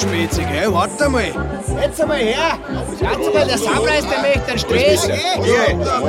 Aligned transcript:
Du 0.00 0.06
Oberspitze, 0.06 0.42
gell? 0.44 0.72
Warte 0.72 1.08
mal. 1.08 1.24
Jetzt 1.80 2.00
einmal 2.00 2.18
her! 2.18 2.58
Schaut 3.00 3.34
mal, 3.34 3.46
der 3.46 3.58
Sammleister 3.58 4.22
möchte 4.22 4.50
einen 4.50 4.58
Stress! 4.58 5.08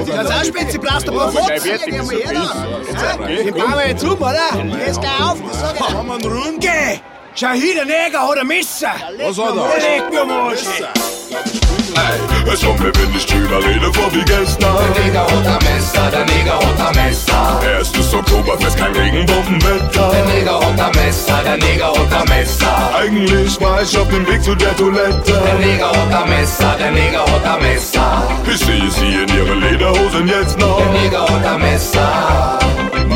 Das 0.07 0.31
auch 0.31 0.43
Spitze, 0.43 0.79
blast 0.79 1.09
ein 1.09 1.15
paar 1.15 1.31
Fotzen. 1.31 1.79
Geh 1.85 1.97
mal 1.97 2.15
her 2.15 2.33
da. 2.33 3.27
Die 3.27 3.51
bauen 3.51 3.73
wir 3.75 3.87
jetzt 3.87 4.03
um, 4.03 4.13
oder? 4.13 4.77
Jetzt 4.85 5.01
gleich 5.01 5.21
auf, 5.21 5.37
das 5.47 5.59
sag 5.59 5.75
ich 5.75 5.93
wir 5.93 6.13
einen 6.13 6.25
Rund? 6.25 6.61
Geh! 6.61 6.99
Schau 7.33 7.51
hier, 7.51 7.73
der 7.75 7.85
Neger 7.85 8.27
hat 8.27 8.37
ein 8.37 8.47
Messer. 8.47 8.93
Was 9.19 9.37
hat 9.37 9.55
er? 9.55 9.79
Der 9.79 9.99
legt 9.99 10.11
mir 10.11 10.21
am 10.21 10.31
Arsch. 10.31 11.78
Ey, 11.95 12.53
es 12.53 12.61
kommt 12.61 12.79
mir, 12.79 12.91
wenn 12.95 13.15
ich 13.15 13.25
drüber 13.25 13.57
rede, 13.65 13.91
vor 13.93 14.13
wie 14.13 14.23
gestern. 14.23 14.75
Neger 15.03 15.21
hat 15.21 15.47
ein 15.47 15.73
Messer, 15.73 16.11
der 16.11 16.25
Neger 16.25 16.59
ein 16.59 16.95
Messer. 16.95 17.61
Erstes 17.63 18.13
Oktoberfest, 18.13 18.77
kein 18.77 18.93
Regenbombenwetter. 18.93 20.11
Der 20.11 20.25
Neger 20.25 20.59
ein 20.59 20.91
Messer, 20.95 21.41
der 21.43 21.57
Neger 21.57 21.93
ein 21.93 22.29
Messer. 22.29 22.91
Eigentlich 22.95 23.61
war 23.61 23.81
ich 23.81 23.97
auf 23.97 24.07
dem 24.09 24.27
Weg 24.27 24.43
zu 24.43 24.55
der 24.55 24.75
Toilette. 24.75 25.31
Der 25.31 25.55
Neger 25.65 25.91
ein 25.91 26.29
Messer, 26.29 26.75
der 26.79 26.91
Neger 26.91 27.25
ein 27.25 27.61
Messer. 27.61 28.23
Ich 28.51 28.59
sehe 28.59 28.91
sie 28.91 29.23
in 29.23 29.29
ihren 29.35 29.61
Lederhosen 29.61 30.27
jetzt 30.27 30.59
noch. 30.59 30.77
Der 30.77 31.01
Neger 31.01 31.25
ein 31.27 31.61
Messer. 31.61 32.59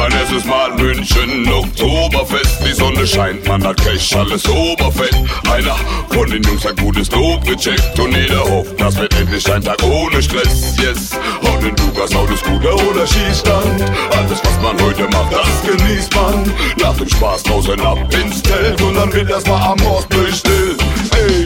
Mein 0.03 0.19
erstes 0.19 0.43
Mal 0.43 0.69
München, 0.75 1.47
Oktoberfest. 1.49 2.59
Die 2.67 2.73
Sonne 2.73 3.07
scheint, 3.07 3.47
man 3.47 3.63
hat 3.65 3.81
Cash, 3.81 4.13
alles 4.13 4.45
oberfett. 4.49 5.15
Einer 5.49 5.77
von 6.09 6.29
den 6.29 6.43
Jungs 6.43 6.65
hat 6.65 6.77
gutes 6.77 7.09
Lob 7.09 7.41
gecheckt. 7.45 7.97
Und 7.97 8.13
jeder 8.13 8.43
hofft, 8.43 8.77
das 8.81 8.97
wird 8.97 9.17
endlich 9.17 9.49
ein 9.49 9.63
Tag 9.63 9.81
ohne 9.81 10.21
Stress. 10.21 10.75
Yes, 10.77 11.11
und 11.39 11.65
in 11.65 11.73
Lukas 11.77 12.13
Auto, 12.13 12.35
Scooter 12.35 12.75
oder 12.85 13.07
Skistand. 13.07 13.81
Alles, 14.11 14.41
was 14.43 14.61
man 14.61 14.81
heute 14.81 15.03
macht, 15.03 15.31
das 15.31 15.71
genießt 15.71 16.13
man. 16.15 16.53
Nach 16.81 16.97
dem 16.97 17.07
Spaß 17.07 17.43
draußen 17.43 17.79
ab 17.79 17.97
ins 18.13 18.43
Zelt. 18.43 18.81
Und 18.81 18.95
dann 18.95 19.13
wird 19.13 19.29
erstmal 19.29 19.61
am 19.61 19.81
Ostbild 19.85 20.35
still. 20.35 20.75
Ey, 21.15 21.43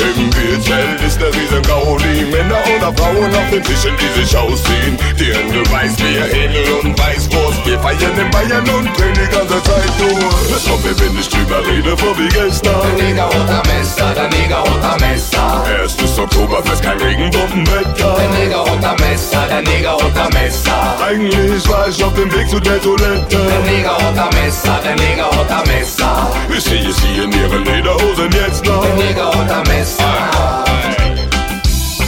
im 0.00 0.30
Bierzelt 0.30 1.00
ist 1.06 1.20
der 1.20 1.28
Riesengaudi. 1.28 2.24
Männer 2.30 2.60
oder 2.76 2.92
Frauen 2.96 3.34
auf 3.34 3.50
den 3.50 3.62
Tischen, 3.62 3.92
die 3.98 4.20
sich 4.20 4.36
ausziehen. 4.36 4.96
Die 5.18 5.32
Hände 5.34 5.62
weiß, 5.70 5.96
Bier, 5.96 6.24
Händel 6.24 6.72
und 6.82 6.98
Weißwurst. 6.98 7.66
Wir 7.66 7.78
feiern 7.80 8.16
in 8.18 8.30
Bayern 8.30 8.68
und 8.70 8.86
drehen 8.96 9.14
die 9.14 9.28
ganze 9.34 9.62
Zeit 9.62 9.92
durch. 9.98 10.56
Es 10.56 10.64
kommt 10.64 10.84
mir, 10.84 10.98
wenn 10.98 11.18
ich 11.18 11.28
drüber 11.28 11.66
rede, 11.66 11.96
vor 11.96 12.16
wie 12.18 12.28
Der 12.28 12.46
gestern. 12.46 12.96
Neger 12.96 13.26
hat 13.26 13.50
ein 13.50 13.78
Messer, 13.78 14.14
der 14.14 14.28
Neger 14.28 14.64
ein 14.64 15.00
Messer. 15.00 15.64
Erstes 15.80 16.18
Oktoberfest, 16.18 16.82
kein 16.82 16.98
Regenbombenwetter. 16.98 18.16
Der 18.16 18.28
Neger 18.38 18.64
ein 18.64 18.96
Messer, 19.00 19.46
der 19.48 19.62
Neger 19.62 19.96
ein 19.98 20.32
Messer. 20.32 20.96
Eigentlich 21.06 21.68
war 21.68 21.88
ich 21.88 22.02
auf 22.02 22.14
dem 22.14 22.32
Weg 22.32 22.48
zu 22.48 22.60
der 22.60 22.80
Toilette. 22.80 23.36
Der 23.36 23.60
Neger 23.70 23.98
ein 23.98 24.42
Messer, 24.42 24.80
der 24.82 24.96
Neger 24.96 25.30
ein 25.30 25.68
Messer. 25.68 26.30
Ich 26.48 26.64
sehe 26.64 26.92
sie 26.92 27.22
in 27.22 27.32
ihren 27.32 27.64
Lederhosen 27.64 28.30
jetzt 28.32 28.64
noch. 28.64 28.89
Der 28.90 29.06
Neger 29.06 29.30
hat 29.32 29.52
ein 29.52 29.62
Messer. 29.68 30.99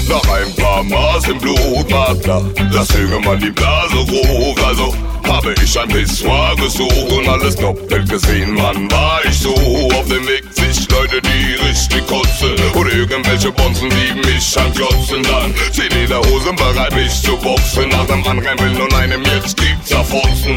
Nach 0.09 0.35
ein 0.35 0.55
paar 0.57 0.83
Maß 0.83 1.29
im 1.29 1.39
Blut 1.39 1.91
war 1.91 2.15
klar, 2.17 2.45
dass 2.73 2.91
irgendwann 2.91 3.39
die 3.39 3.51
Blase 3.51 3.97
hoch. 3.97 4.57
Also 4.67 4.95
habe 5.27 5.55
ich 5.63 5.79
ein 5.79 5.89
Pissoir 5.89 6.55
gesucht 6.57 7.13
und 7.13 7.29
alles 7.29 7.57
doppelt 7.57 8.09
gesehen. 8.09 8.57
Wann 8.57 8.91
war 8.91 9.21
ich 9.25 9.39
so 9.39 9.55
auf 9.55 10.07
dem 10.09 10.27
Weg? 10.27 10.45
Sich 10.53 10.89
Leute, 10.91 11.21
die 11.23 11.55
richtig 11.67 12.07
kotzen 12.07 12.55
oder 12.75 12.93
irgendwelche 12.93 13.51
Bonzen, 13.53 13.89
die 13.91 14.15
mich 14.27 14.59
anklotzen. 14.59 15.23
Dann 15.23 15.55
zieh 15.73 15.89
Lederhosen 15.89 16.57
bereit, 16.57 16.95
mich 16.95 17.23
zu 17.23 17.37
boxen. 17.37 17.89
Nach 17.91 18.07
dem 18.07 18.27
Anrennen 18.27 18.81
und 18.81 18.95
einem 18.95 19.23
jetzt 19.25 19.59
die 19.61 19.75
zerfotzen. 19.85 20.57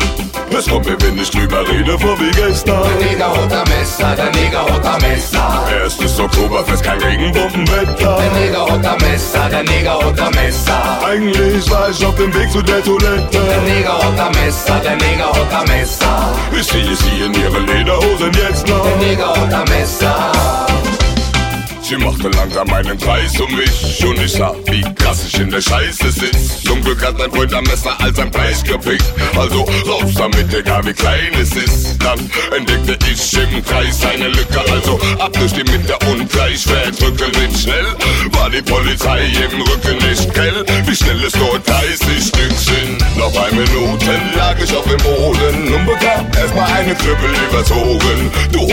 Es 0.57 0.67
kommt 0.67 0.85
mir, 0.85 0.97
wenn 1.01 1.17
ich 1.17 1.29
drüber 1.29 1.67
rede, 1.67 1.97
vor 1.99 2.17
wie 2.19 2.31
gestern. 2.31 2.81
Der 2.99 3.07
Neger 3.07 3.33
ein 3.33 3.69
Messer, 3.69 4.15
der 4.15 4.31
Neger 4.31 4.65
ein 4.65 5.01
Messer. 5.01 5.67
Erstes 5.71 6.19
Oktoberfest, 6.19 6.83
kein 6.83 7.01
Regenbombenwetter. 7.01 8.17
Der 8.17 8.31
Neger 8.39 8.65
hat 8.69 8.85
ein 8.85 8.97
Messer, 9.35 9.49
der 9.49 9.63
Neger 9.63 9.99
hat 9.99 10.19
ein 10.19 10.31
Messer. 10.31 10.99
Eigentlich 11.05 11.69
war 11.69 11.89
ich 11.89 12.05
auf 12.05 12.15
dem 12.15 12.33
Weg 12.33 12.49
zu 12.51 12.61
der 12.61 12.83
Toilette. 12.83 13.27
Der 13.31 13.61
Neger 13.61 13.97
hat 13.97 14.19
ein 14.19 14.43
Messer, 14.43 14.79
der 14.79 14.95
Neger 14.95 15.27
hat 15.27 15.53
ein 15.53 15.77
Messer. 15.77 16.33
Ich 16.57 16.67
sehe 16.67 16.95
sie 16.95 17.25
in 17.25 17.33
ihren 17.33 17.67
Lederhosen 17.67 18.31
jetzt 18.33 18.67
noch. 18.67 18.83
Der 18.83 18.95
Neger 18.97 19.35
hat 19.35 19.53
ein 19.53 19.63
Messer. 19.65 20.65
Sie 21.87 21.97
machte 21.97 22.29
langsam 22.29 22.67
einen 22.73 22.97
Kreis 22.97 23.39
um 23.39 23.55
mich 23.55 24.03
und 24.03 24.19
ich 24.19 24.31
sah, 24.31 24.55
wie 24.71 24.81
krass 24.95 25.23
ich 25.27 25.39
in 25.39 25.51
der 25.51 25.61
Scheiße 25.61 26.11
sitz. 26.11 26.63
Zum 26.63 26.81
Glück 26.81 26.99
hat 27.05 27.15
mein 27.19 27.29
Freund 27.29 27.53
am 27.53 27.63
Messer 27.65 27.95
als 28.01 28.17
ein 28.17 28.31
Preis 28.31 28.63
gepickt. 28.63 29.05
Also 29.37 29.61
raus 29.87 30.11
damit, 30.17 30.51
egal 30.51 30.83
wie 30.83 30.93
klein 30.93 31.31
es 31.39 31.55
ist. 31.55 32.01
Dann 32.01 32.19
entdeckte 32.57 32.97
ich 33.07 33.33
im 33.37 33.63
Kreis 33.63 34.03
eine 34.03 34.29
Lücke, 34.29 34.61
also 34.71 34.99
ab 35.19 35.31
durch 35.33 35.53
die 35.53 35.63
Mitte 35.71 35.95
und 36.09 36.27
gleich 36.27 36.65
wegdrücken 36.67 37.55
schnell. 37.55 37.85
War 38.31 38.49
die 38.49 38.63
Polizei 38.63 39.27
im 39.27 39.61
Rücken 39.61 40.09
nicht 40.09 40.33
grell, 40.33 40.65
wie 40.87 40.95
schnell 40.95 41.23
es 41.23 41.35
nur 41.35 41.59
30 41.59 41.99
Stück 42.27 42.57
sind. 42.57 43.15
Noch 43.15 43.35
ein 43.37 43.55
Minuten 43.55 44.21
lag 44.35 44.55
ich 44.57 44.75
auf 44.75 44.85
dem 44.85 44.97
Boden 45.03 45.71
und 45.71 45.85
bekam 45.85 46.25
erstmal 46.35 46.71
eine 46.73 46.95
Knüppel 46.95 47.29
überzogen. 47.47 48.31
Du 48.51 48.65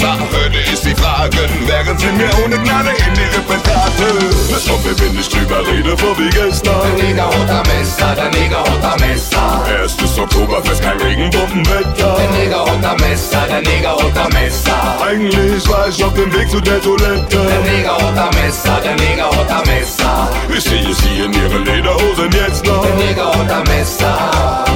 Messer, 0.00 0.18
hörte 0.30 0.58
ich 0.72 0.78
sie 0.78 0.94
fragen, 0.94 1.48
während 1.66 2.00
sie 2.00 2.12
mir 2.12 2.30
ohne 2.44 2.58
Gnade 2.58 2.90
in 2.90 3.20
traten. 3.62 4.18
Es 4.54 4.66
kommt 4.66 4.84
mir, 4.84 4.98
wenn 4.98 5.18
ich 5.18 5.28
drüber 5.28 5.66
rede, 5.66 5.96
vor 5.96 6.18
wie 6.18 6.30
gestern. 6.30 6.96
Der 6.96 7.04
Neger 7.04 7.28
unter 7.28 7.62
Messer, 7.68 8.14
der 8.14 8.30
Neger 8.30 8.64
unter 8.66 8.96
Messer. 9.06 9.64
Erstes 9.80 10.18
Oktoberfest, 10.18 10.82
kein 10.82 10.98
Regenbombenwetter. 11.00 12.16
Der 12.16 12.30
Neger 12.38 12.64
unter 12.64 12.94
Messer, 13.06 13.46
der 13.48 13.60
Neger 13.62 13.96
unter 13.96 14.28
Messer. 14.30 14.96
Eigentlich 15.06 15.68
war 15.68 15.88
ich 15.88 16.02
auf 16.02 16.14
dem 16.14 16.32
Weg 16.32 16.50
zu 16.50 16.60
der 16.60 16.80
Toilette. 16.80 17.36
Der 17.36 17.72
Neger 17.72 17.96
unter 17.96 18.30
Messer, 18.42 18.80
der 18.82 18.94
Neger 18.96 19.30
unter 19.30 19.62
Messer. 19.66 20.30
Ich 20.48 20.64
sehe 20.64 20.94
sie 20.94 21.24
in 21.24 21.32
ihren 21.32 21.64
Lederhosen 21.64 22.30
jetzt 22.32 22.64
noch. 22.64 22.82
Der 22.82 22.94
Neger 22.96 23.30
unter 23.32 23.62
Messer. 23.70 24.69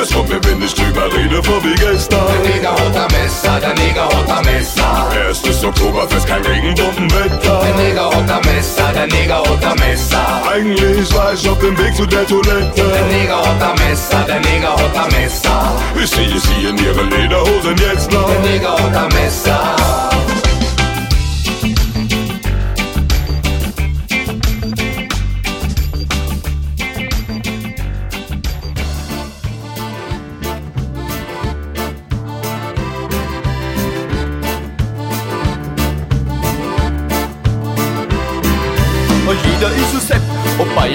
Es 0.00 0.12
kommt 0.12 0.28
mir, 0.28 0.42
wenn 0.44 0.60
ich 0.62 0.74
drüber 0.74 1.06
rede, 1.14 1.42
vor 1.42 1.62
wie 1.62 1.74
gestern. 1.74 2.26
Der 2.26 2.54
Neger 2.54 2.74
unter 2.86 3.06
Messer, 3.16 3.60
der 3.60 3.74
Neger 3.74 4.08
unter 4.18 4.42
Messer. 4.42 5.08
Erstes 5.26 5.64
Oktoberfest, 5.64 6.26
kein 6.26 6.44
Regenbombenwetter. 6.44 7.60
Der 7.62 7.74
Neger 7.74 8.08
unter 8.08 8.40
Messer, 8.40 8.92
der 8.92 9.06
Neger 9.06 9.42
unter 9.48 9.74
Messer. 9.76 10.42
Eigentlich 10.52 11.14
war 11.14 11.34
ich 11.34 11.48
auf 11.48 11.58
dem 11.58 11.78
Weg 11.78 11.94
zu 11.94 12.06
der 12.06 12.26
Toilette. 12.26 12.82
Der 12.82 13.06
Neger 13.06 13.42
unter 13.42 13.74
Messer, 13.84 14.24
der 14.26 14.40
Neger 14.40 14.74
unter 14.74 15.06
Messer. 15.16 15.76
Ich 16.02 16.10
sehe 16.10 16.38
sie 16.38 16.68
in 16.68 16.78
ihren 16.78 17.10
Lederhosen 17.10 17.76
jetzt 17.76 18.10
noch. 18.12 18.28
Der 18.28 18.40
Neger 18.40 18.74
unter 18.74 19.08
Messer. 19.14 19.76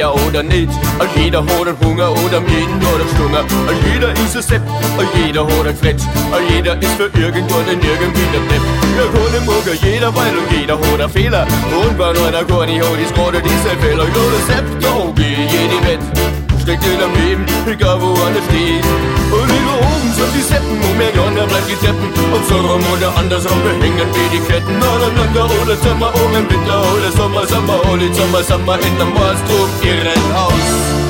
Ob 0.03 0.27
oder 0.27 0.44
nicht. 0.44 0.69
Und 0.99 1.09
jeder 1.15 1.44
hat 1.44 1.67
einen 1.67 1.79
Hunger 1.83 2.11
oder 2.11 2.39
jeden 2.47 2.77
oder 2.77 3.07
Stunger. 3.13 3.41
Und 3.41 3.94
jeder 3.94 4.11
ist 4.11 4.35
ein 4.35 4.41
Sepp, 4.41 4.61
und 4.97 5.07
jeder 5.25 5.45
hat 5.45 5.65
einen 5.65 5.75
Fletsch. 5.75 6.03
Und 6.31 6.49
jeder 6.49 6.81
ist 6.81 6.94
für 6.94 7.09
irgendwann 7.19 7.67
und 7.67 7.83
irgendwie 7.83 8.27
der 8.33 8.44
Depp. 8.49 8.63
Ja, 8.97 9.05
kann 9.13 9.45
morgen 9.45 9.77
jeder, 9.81 10.15
weil 10.15 10.38
und 10.38 10.51
jeder 10.51 10.77
hat 10.77 10.99
einen 10.99 11.09
Fehler. 11.09 11.47
Und 11.75 11.97
wenn 11.97 12.23
einer 12.25 12.44
gar 12.44 12.65
nicht 12.65 12.81
hat, 12.81 12.99
ist 12.99 13.15
gerade 13.15 13.41
dieser 13.41 13.75
Fehler. 13.81 14.03
Ja, 14.03 14.23
der 14.33 14.55
Sepp, 14.55 14.65
da 14.81 15.11
geh 15.15 15.35
jede 15.44 15.88
Wett. 15.88 16.46
Steckt 16.67 16.83
in 16.83 17.01
am 17.01 17.13
Leben, 17.13 17.45
egal 17.65 18.01
wo 18.01 18.11
einer 18.11 18.43
steht. 18.43 18.83
Und 19.31 19.47
über 19.47 19.75
oben 19.87 20.11
sind 20.11 20.35
die 20.35 20.41
Seppen 20.41 20.75
und 20.75 20.97
mehr 20.97 21.15
Jonner 21.15 21.47
bleibt 21.47 21.69
die 21.69 21.75
Teppen. 21.75 22.11
Und 22.33 22.45
so 22.45 22.57
rum 22.57 22.83
oder 22.91 23.15
andersrum, 23.15 23.57
wir 23.63 23.71
hängen 23.81 24.09
wie 24.11 24.35
die 24.35 24.43
Ketten. 24.43 24.75
Aneinander 24.75 25.47
Sommer, 25.81 26.11
oben 26.13 26.35
im 26.35 26.49
Winter 26.51 26.83
oder 26.91 27.09
Sommer, 27.13 27.47
Sommer, 27.47 27.79
Oli, 27.89 28.13
Sommer, 28.13 28.43
Sommer 28.43 28.75
in 28.81 28.97
der 28.97 29.05
Morstrom, 29.05 29.69
ihren 29.81 30.35
Haus. 30.35 31.06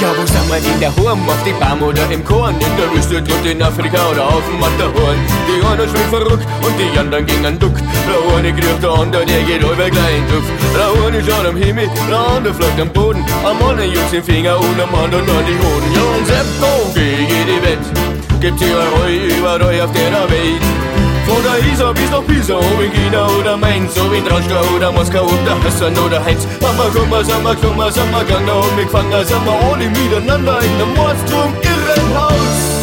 Ja, 0.00 0.08
wo 0.16 0.26
sind 0.26 0.48
wir 0.48 0.56
in 0.56 0.80
der 0.80 0.94
Horn? 0.96 1.20
Auf 1.28 1.42
die 1.44 1.52
Baum 1.52 1.82
oder 1.82 2.10
im 2.10 2.24
Korn? 2.24 2.54
In 2.54 2.76
der 2.76 2.92
Wüste, 2.92 3.22
drunten 3.22 3.50
in 3.50 3.62
Afrika 3.62 3.98
oder 4.10 4.26
auf 4.26 4.42
dem 4.48 4.58
Matterhorn? 4.60 5.16
Die 5.46 5.64
einen 5.66 5.88
schwimmen 5.88 6.10
verrückt 6.10 6.46
und 6.64 6.74
die 6.78 6.98
anderen 6.98 7.26
gingen 7.26 7.58
duck. 7.58 7.74
Der 7.76 8.36
eine 8.36 8.52
kriegt 8.52 8.82
der 8.82 8.90
andere, 8.90 9.24
der 9.26 9.42
geht 9.42 9.62
über 9.62 9.90
klein 9.90 10.24
Duft. 10.28 10.52
Der 10.74 11.06
eine 11.06 11.24
schaut 11.24 11.46
am 11.46 11.56
Himmel, 11.56 11.88
der 12.08 12.18
andere 12.18 12.54
fliegt 12.54 12.80
am 12.80 12.88
Boden. 12.90 13.24
Am 13.44 13.68
einen 13.68 13.92
juckt 13.92 14.12
den 14.12 14.22
Finger 14.22 14.58
und 14.58 14.80
am 14.80 14.94
anderen 14.94 15.28
an 15.28 15.44
die 15.46 15.58
Hoden. 15.58 15.92
Ja, 15.94 16.02
und 16.16 16.26
selbst 16.26 16.94
gegen 16.94 17.46
die 17.46 17.62
Wett. 17.62 18.40
Gibt 18.40 18.60
ihr 18.62 18.74
Heu 18.74 19.36
überall 19.38 19.80
auf 19.82 19.92
der 19.92 20.12
Welt. 20.30 20.89
Von 21.30 21.44
der 21.44 21.72
Isar 21.72 21.94
bis 21.94 22.10
nach 22.10 22.26
Pisa, 22.26 22.56
ob 22.56 22.82
in 22.82 22.90
China 22.90 23.28
oder 23.38 23.56
Mainz, 23.56 23.96
ob 24.00 24.12
in 24.12 24.24
Droschka 24.24 24.60
oder 24.74 24.90
Moskau, 24.90 25.26
ob 25.26 25.44
der 25.44 25.62
Hassan 25.62 25.96
oder 26.04 26.24
Heinz. 26.24 26.44
Mama, 26.60 26.90
komm 26.92 27.08
mal, 27.08 27.24
sag 27.24 27.40
mal, 27.44 27.56
komm 27.62 27.76
mal, 27.76 27.92
sag 27.92 28.10
mal, 28.10 28.24
gang 28.24 28.50
und 28.50 28.74
mich 28.74 28.90
fangen, 28.90 29.24
sag 29.24 29.46
mal, 29.46 29.54
alle 29.70 29.88
miteinander 29.88 30.58
in 30.60 30.76
der 30.76 30.86
Mordsturm, 30.86 31.52
Irrenhaus. 31.62 32.80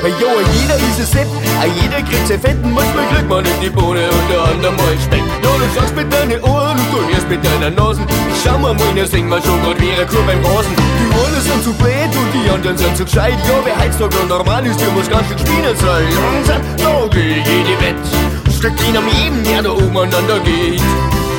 Hey, 0.00 0.12
jo, 0.18 0.28
jeder 0.56 0.76
ist 0.76 1.00
ein 1.00 1.06
Sepp, 1.06 1.28
jeder 1.82 2.00
kriegt 2.00 2.26
sein 2.26 2.40
Fetten, 2.40 2.72
manchmal 2.72 3.06
kriegt 3.08 3.28
man 3.28 3.44
nicht 3.44 3.62
die 3.62 3.68
Bohne 3.68 4.08
und 4.08 4.30
der 4.32 4.42
andere 4.42 4.72
mal 4.72 4.96
Speck. 5.04 5.22
Ja, 5.44 5.50
du 5.60 5.78
sagst 5.78 5.94
mit 5.94 6.10
deinen 6.10 6.40
Ohren 6.40 6.78
und 6.78 6.92
du 6.94 7.12
hörst 7.12 7.28
mit 7.28 7.44
deiner 7.44 7.70
Nase. 7.70 8.00
Schau 8.42 8.56
mal, 8.56 8.72
meiner 8.72 9.06
singen 9.06 9.28
wir 9.28 9.42
schon 9.42 9.62
grad 9.62 9.78
wie 9.82 9.92
eine 9.92 10.06
Kuh 10.06 10.22
beim 10.26 10.42
Rasen. 10.46 10.74
Einen 11.10 11.40
sind 11.40 11.64
zu 11.64 11.72
blöd 11.74 12.12
und 12.16 12.30
die 12.32 12.50
anderen 12.50 12.76
sind 12.76 12.96
zu 12.96 13.04
gescheit. 13.04 13.38
Ja, 13.46 13.54
wer 13.64 13.78
heutzutage 13.78 14.16
noch 14.26 14.38
normal 14.38 14.66
ist, 14.66 14.80
der 14.80 14.90
muss 14.90 15.08
ganz 15.08 15.26
schön 15.28 15.36
gespielt 15.36 15.78
sein. 15.78 16.06
Da 16.76 17.08
geh 17.10 17.36
jede 17.38 17.80
Wett. 17.80 18.54
Steckt 18.56 18.80
ihn 18.88 18.96
am 18.96 19.08
jedem, 19.08 19.42
der 19.44 19.62
da 19.62 19.70
umeinander 19.70 20.38
geht. 20.40 20.82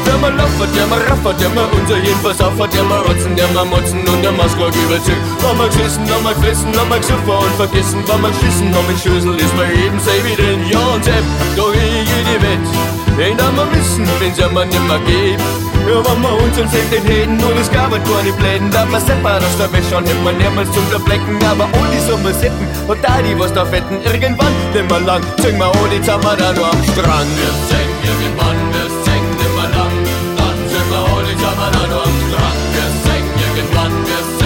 Der 0.05 0.17
mal 0.17 0.33
laufen, 0.33 0.67
der 0.75 0.87
mal 0.87 0.99
raffert, 1.01 1.39
der 1.39 1.49
mal 1.49 1.67
unser 1.79 1.97
jedenfalls 1.97 2.41
auffahrt, 2.41 2.73
der 2.73 2.83
mal 2.83 2.99
rotzen, 3.01 3.35
der 3.35 3.47
mal 3.49 3.65
motzen 3.65 3.99
und 3.99 4.21
der 4.23 4.31
mal 4.31 4.49
Skrog 4.49 4.73
überzieht. 4.73 5.21
War 5.41 5.53
mal 5.53 5.67
gesessen, 5.69 6.09
war 6.09 6.19
mal 6.21 6.33
gefressen, 6.33 6.75
war 6.75 6.85
mal 6.85 6.99
gesoffen 6.99 7.29
und 7.29 7.55
vergessen, 7.55 8.07
war 8.07 8.17
mal 8.17 8.31
geschissen, 8.31 8.71
noch 8.71 8.87
mit 8.87 8.99
Schüssel 8.99 9.35
ist 9.35 9.55
bei 9.55 9.71
jedem 9.71 9.99
sei 9.99 10.17
wie 10.25 10.35
drin. 10.35 10.65
Ja 10.67 10.79
und 10.79 11.03
Sepp, 11.03 11.23
da 11.55 11.63
geh 11.73 11.99
jede 12.01 12.41
Wett. 12.41 13.17
Den 13.17 13.37
da 13.37 13.51
mal 13.51 13.67
wissen, 13.71 14.07
wenn's 14.19 14.37
ja 14.37 14.49
mal 14.49 14.65
nimmer 14.65 14.99
geht. 15.05 15.39
Ja, 15.87 15.97
wenn 16.05 16.21
wir 16.21 16.33
uns 16.43 16.57
und 16.59 16.69
Sepp 16.69 16.89
den 16.91 17.03
Häden 17.03 17.43
und 17.43 17.57
es 17.59 17.71
gab 17.71 17.91
ein 17.91 18.03
gar 18.03 18.23
nicht 18.23 18.37
bläden, 18.37 18.69
da 18.71 18.85
man 18.85 19.01
Seppa 19.01 19.37
aus 19.37 19.57
der 19.57 19.71
Wäsche 19.73 19.97
und 19.97 20.07
hätt 20.07 20.23
man 20.23 20.37
niemals 20.37 20.71
zum 20.71 20.85
Verblecken, 20.87 21.37
aber 21.43 21.65
all 21.65 21.89
die 21.91 21.99
Sommer 21.99 22.33
Seppen 22.33 22.67
und 22.87 23.03
da 23.03 23.21
die 23.21 23.37
was 23.39 23.51
da 23.53 23.65
fetten, 23.65 23.99
irgendwann 24.03 24.53
nimmer 24.73 24.99
lang, 24.99 25.23
sing 25.41 25.57
mal 25.57 25.71
all 25.71 25.89
die 25.89 26.01
Zammer 26.01 26.35
da 26.37 26.53
nur 26.53 26.67
am 26.67 26.83
Strand. 26.83 27.31
Wir 27.35 27.53
singen 27.69 27.97
irgendwann, 28.05 28.59
wir 28.73 28.87
singen 29.05 29.33
nimmer 29.41 29.67
lang, 29.75 29.95
dann 30.37 30.57
sind 30.69 30.87
wir 30.91 31.01
all 31.13 31.23
die 31.25 31.37
Zammer 31.41 31.69
da 31.73 31.87
nur 31.87 32.03
am 32.03 32.17
Strand. 32.29 32.61
Wir 32.75 32.87
singen 33.03 33.33
irgendwann, 33.41 33.93
wir 34.05 34.21
singen 34.37 34.40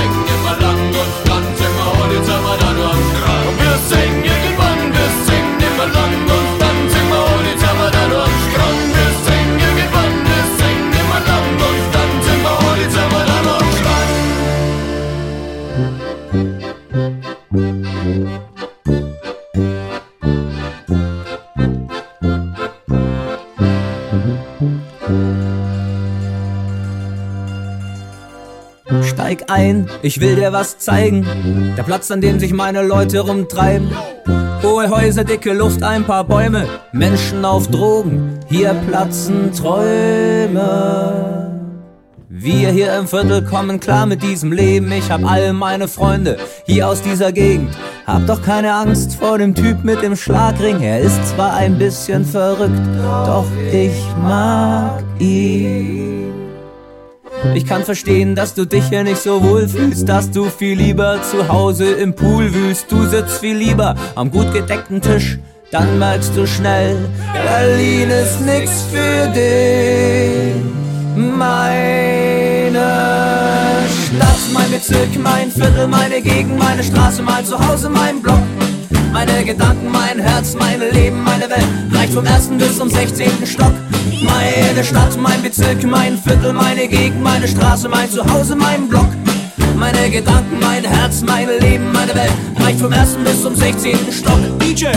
Ein, 29.47 29.87
ich 30.01 30.19
will 30.19 30.35
dir 30.35 30.51
was 30.53 30.79
zeigen. 30.79 31.25
Der 31.77 31.83
Platz, 31.83 32.09
an 32.11 32.21
dem 32.21 32.39
sich 32.39 32.53
meine 32.53 32.81
Leute 32.81 33.19
rumtreiben. 33.19 33.89
Hohe 34.63 34.89
Häuser, 34.89 35.23
dicke 35.23 35.53
Luft, 35.53 35.83
ein 35.83 36.03
paar 36.03 36.23
Bäume. 36.23 36.67
Menschen 36.91 37.45
auf 37.45 37.67
Drogen, 37.67 38.39
hier 38.47 38.73
platzen 38.89 39.51
Träume. 39.53 41.35
Wir 42.27 42.69
hier 42.69 42.97
im 42.97 43.07
Viertel 43.07 43.43
kommen 43.43 43.79
klar 43.79 44.05
mit 44.05 44.21
diesem 44.21 44.51
Leben. 44.51 44.91
Ich 44.91 45.09
hab 45.09 45.23
all 45.23 45.53
meine 45.53 45.87
Freunde 45.87 46.37
hier 46.65 46.87
aus 46.87 47.01
dieser 47.01 47.31
Gegend. 47.31 47.69
Hab 48.05 48.27
doch 48.27 48.41
keine 48.41 48.73
Angst 48.73 49.15
vor 49.15 49.37
dem 49.37 49.55
Typ 49.55 49.83
mit 49.83 50.01
dem 50.01 50.15
Schlagring. 50.15 50.81
Er 50.81 50.99
ist 50.99 51.23
zwar 51.29 51.53
ein 51.53 51.77
bisschen 51.77 52.25
verrückt, 52.25 52.81
doch 53.25 53.45
ich 53.71 53.95
mag 54.21 55.03
ihn. 55.19 56.34
Ich 57.53 57.65
kann 57.65 57.83
verstehen, 57.83 58.35
dass 58.35 58.53
du 58.53 58.65
dich 58.65 58.85
hier 58.89 59.03
nicht 59.03 59.21
so 59.21 59.41
wohl 59.43 59.67
fühlst, 59.67 60.07
dass 60.09 60.31
du 60.31 60.45
viel 60.45 60.77
lieber 60.77 61.21
zu 61.21 61.47
Hause 61.47 61.91
im 61.91 62.13
Pool 62.13 62.53
wühlst. 62.53 62.91
Du 62.91 63.05
sitzt 63.05 63.39
viel 63.39 63.57
lieber 63.57 63.95
am 64.15 64.31
gut 64.31 64.53
gedeckten 64.53 65.01
Tisch, 65.01 65.39
dann 65.71 65.99
merkst 65.99 66.35
du 66.35 66.47
schnell, 66.47 66.97
Berlin 67.33 68.09
ist 68.09 68.41
nix 68.41 68.83
für 68.91 69.27
dich. 69.27 70.55
Meine 71.15 72.81
Stadt, 73.87 74.39
mein 74.53 74.71
Bezirk, 74.71 75.09
mein 75.21 75.51
Viertel, 75.51 75.87
meine 75.87 76.21
Gegend, 76.21 76.57
meine 76.59 76.83
Straße, 76.83 77.21
mein 77.21 77.45
Zuhause, 77.45 77.89
mein 77.89 78.21
Block. 78.21 78.41
Meine 79.15 79.45
Gedanken, 79.45 79.89
mein 79.93 80.19
Herz, 80.19 80.55
mein 80.59 80.77
Leben, 80.91 81.23
meine 81.23 81.49
Welt 81.49 81.65
reicht 81.93 82.11
vom 82.11 82.25
ersten 82.25 82.57
bis 82.57 82.77
zum 82.77 82.89
16. 82.89 83.47
Stock. 83.47 83.71
Meine 84.21 84.83
Stadt, 84.83 85.17
mein 85.17 85.41
Bezirk, 85.41 85.81
mein 85.85 86.17
Viertel, 86.17 86.51
meine 86.51 86.85
Gegend, 86.85 87.23
meine 87.23 87.47
Straße, 87.47 87.87
mein 87.87 88.11
Zuhause, 88.11 88.57
mein 88.57 88.89
Block. 88.89 89.07
Meine 89.77 90.09
Gedanken, 90.09 90.59
mein 90.59 90.83
Herz, 90.83 91.21
mein 91.21 91.47
Leben, 91.61 91.93
meine 91.93 92.13
Welt 92.13 92.33
reicht 92.59 92.81
vom 92.81 92.91
ersten 92.91 93.23
bis 93.23 93.41
zum 93.41 93.55
16. 93.55 94.11
Stock. 94.11 94.41
DJ! 94.59 94.87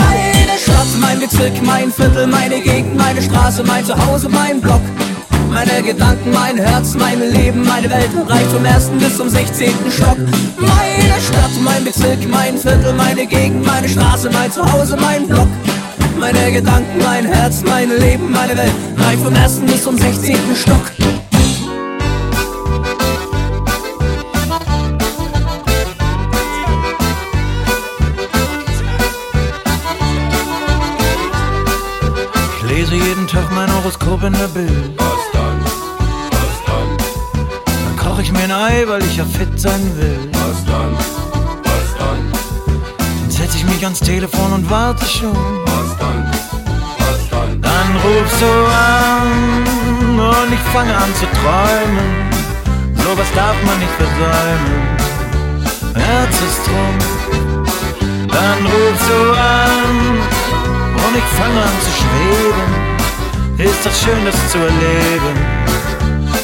Meine 0.00 0.58
Stadt, 0.58 0.86
mein 1.00 1.20
Bezirk, 1.20 1.62
mein 1.62 1.92
Viertel, 1.92 2.26
meine 2.26 2.60
Gegend, 2.60 2.96
meine 2.96 3.22
Straße, 3.22 3.62
mein 3.64 3.84
Zuhause, 3.84 4.28
mein 4.28 4.60
Block. 4.60 4.80
Meine 5.50 5.82
Gedanken, 5.82 6.32
mein 6.32 6.58
Herz, 6.58 6.94
mein 6.94 7.20
Leben, 7.32 7.64
meine 7.64 7.88
Welt 7.90 8.10
reicht 8.28 8.50
vom 8.50 8.64
ersten 8.64 8.98
bis 8.98 9.16
zum 9.16 9.28
16. 9.28 9.72
Stock. 9.90 10.18
Meine 10.58 11.20
Stadt, 11.20 11.50
mein 11.62 11.84
Bezirk, 11.84 12.28
mein 12.28 12.58
Viertel, 12.58 12.92
meine 12.92 13.26
Gegend, 13.26 13.64
meine 13.64 13.88
Straße, 13.88 14.30
mein 14.30 14.50
Zuhause, 14.52 14.96
mein 14.96 15.26
Block. 15.26 15.48
Meine 16.18 16.52
Gedanken, 16.52 16.98
mein 17.04 17.24
Herz, 17.24 17.62
mein 17.64 17.88
Leben, 17.98 18.30
meine 18.32 18.56
Welt 18.56 18.74
reicht 18.98 19.22
vom 19.22 19.34
ersten 19.34 19.66
bis 19.66 19.84
zum 19.84 19.96
16. 19.96 20.36
Stock. 20.54 20.97
Jeden 33.28 33.42
Tag 33.42 33.54
mein 33.54 33.74
Horoskop 33.74 34.22
in 34.22 34.32
der 34.32 34.48
Bild. 34.48 34.98
Was 34.98 35.06
dann? 35.32 35.60
Was 35.64 36.64
dann? 36.66 36.96
Dann 37.84 37.96
koche 37.96 38.22
ich 38.22 38.32
mir 38.32 38.44
ein 38.44 38.52
Ei, 38.52 38.84
weil 38.86 39.02
ich 39.04 39.16
ja 39.16 39.24
fit 39.24 39.58
sein 39.58 39.80
will. 39.96 40.18
Was 40.32 40.64
dann? 40.64 40.92
Was 41.64 41.98
dann? 41.98 42.32
Dann 42.96 43.30
setze 43.30 43.58
ich 43.58 43.64
mich 43.64 43.84
ans 43.84 44.00
Telefon 44.00 44.52
und 44.52 44.70
warte 44.70 45.04
schon. 45.04 45.36
Was 45.66 45.98
dann? 45.98 46.30
Was 46.98 47.30
dann? 47.30 47.60
Dann 47.60 47.96
rufst 48.04 48.40
du 48.40 48.46
an 48.46 49.28
und 50.18 50.52
ich 50.52 50.60
fange 50.72 50.94
an 50.94 51.14
zu 51.14 51.26
träumen. 51.38 52.08
Sowas 52.94 53.28
darf 53.34 53.56
man 53.66 53.78
nicht 53.78 53.94
versäumen. 53.98 54.74
Herz 55.94 56.34
ist 56.48 56.66
drum. 56.66 56.96
Dann 58.28 58.60
rufst 58.64 59.08
du 59.10 59.20
an 59.32 60.18
und 61.04 61.16
ich 61.16 61.28
fange 61.38 61.60
an 61.60 61.76
zu 61.82 61.90
schweben. 61.90 62.77
Ist 63.58 63.84
das 63.84 64.00
schön, 64.00 64.24
das 64.24 64.52
zu 64.52 64.58
erleben. 64.58 65.34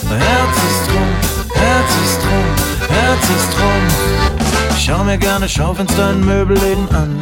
Herz 0.09 0.57
ist 0.69 0.91
drum, 0.91 1.09
Herz 1.55 1.91
ist 2.05 2.19
drum, 2.23 2.45
Herz 2.89 3.23
ist 3.31 3.57
drum. 3.57 4.77
Ich 4.77 4.85
schau 4.85 5.05
mir 5.05 5.17
gerne 5.17 5.49
Schaufenster 5.49 6.11
in 6.11 6.25
Möbelläden 6.25 6.89
an. 6.93 7.21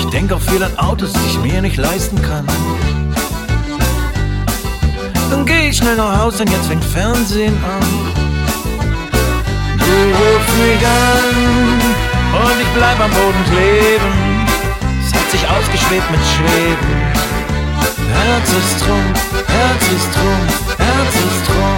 Ich 0.00 0.06
denk 0.06 0.32
auch 0.32 0.40
viel 0.40 0.64
an 0.64 0.76
Autos, 0.78 1.12
die 1.12 1.26
ich 1.28 1.52
mir 1.52 1.62
nicht 1.62 1.76
leisten 1.76 2.20
kann. 2.22 2.44
Dann 5.30 5.46
geh 5.46 5.68
ich 5.68 5.76
schnell 5.76 5.96
nach 5.96 6.18
Hause, 6.22 6.38
denn 6.38 6.52
jetzt 6.52 6.66
fängt 6.66 6.84
Fernsehen 6.84 7.56
an. 7.64 7.86
Du 9.78 9.94
rufst 10.18 10.56
mich 10.58 10.84
an 10.84 12.42
und 12.42 12.60
ich 12.60 12.68
bleib 12.74 12.98
am 12.98 13.10
Boden 13.12 13.44
kleben. 13.52 14.25
Sich 15.36 15.48
ausgeschwebt 15.50 16.10
mit 16.10 16.20
Schweben. 16.24 17.12
Herz 18.10 18.48
ist 18.48 18.80
drum, 18.80 19.04
Herz 19.46 19.82
ist 19.92 20.16
drum, 20.16 20.78
Herz 20.78 21.14
ist 21.14 21.48
drum. 21.48 21.75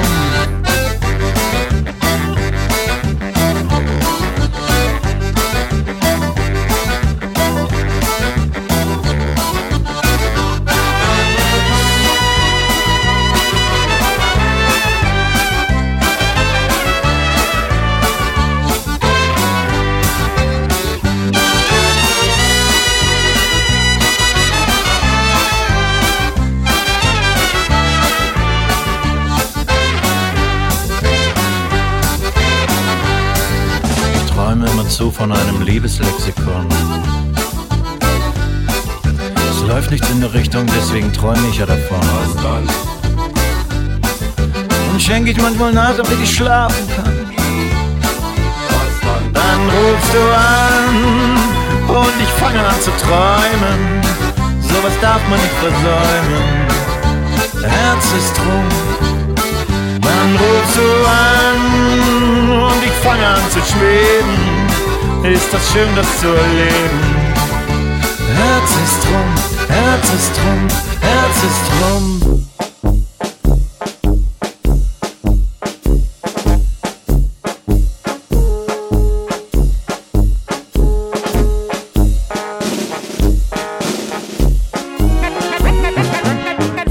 Einem 35.88 36.08
Liebeslexikon. 36.08 36.66
Es 39.50 39.62
läuft 39.66 39.90
nichts 39.90 40.08
in 40.10 40.20
der 40.20 40.32
Richtung, 40.34 40.66
deswegen 40.76 41.12
träume 41.12 41.48
ich 41.50 41.58
ja 41.58 41.66
davon. 41.66 42.00
Und 44.92 45.02
schenke 45.02 45.30
ich 45.30 45.40
manchmal 45.40 45.72
nach, 45.72 45.96
damit 45.96 46.20
ich 46.22 46.34
schlafen 46.34 46.88
kann. 46.94 47.26
Dann? 49.32 49.44
Rufst 49.68 50.14
du 50.14 50.18
an 50.34 50.96
und 51.88 52.22
ich 52.22 52.28
fange 52.40 52.60
an 52.60 52.80
zu 52.80 52.90
träumen. 53.02 54.02
Sowas 54.60 54.92
darf 55.00 55.20
man 55.28 55.38
nicht 55.40 55.54
versäumen. 55.60 56.68
Herz 57.62 58.04
ist 58.16 58.36
drum. 58.36 58.68
Dann 60.00 60.36
rufst 60.36 60.76
du 60.76 60.88
an 61.08 61.60
und 62.62 62.84
ich 62.84 62.92
fange 63.04 63.26
an 63.26 63.50
zu 63.50 63.58
schweben. 63.60 64.47
Ist 65.24 65.52
das 65.52 65.72
schön, 65.72 65.88
das 65.96 66.20
zu 66.20 66.28
erleben. 66.28 67.00
Herz 68.34 68.70
ist 68.84 69.04
drum, 69.04 69.34
Herz 69.68 70.12
ist 70.14 70.36
drum, 70.36 70.68
Herz 71.00 71.42
ist 71.44 71.64
drum. 71.80 72.44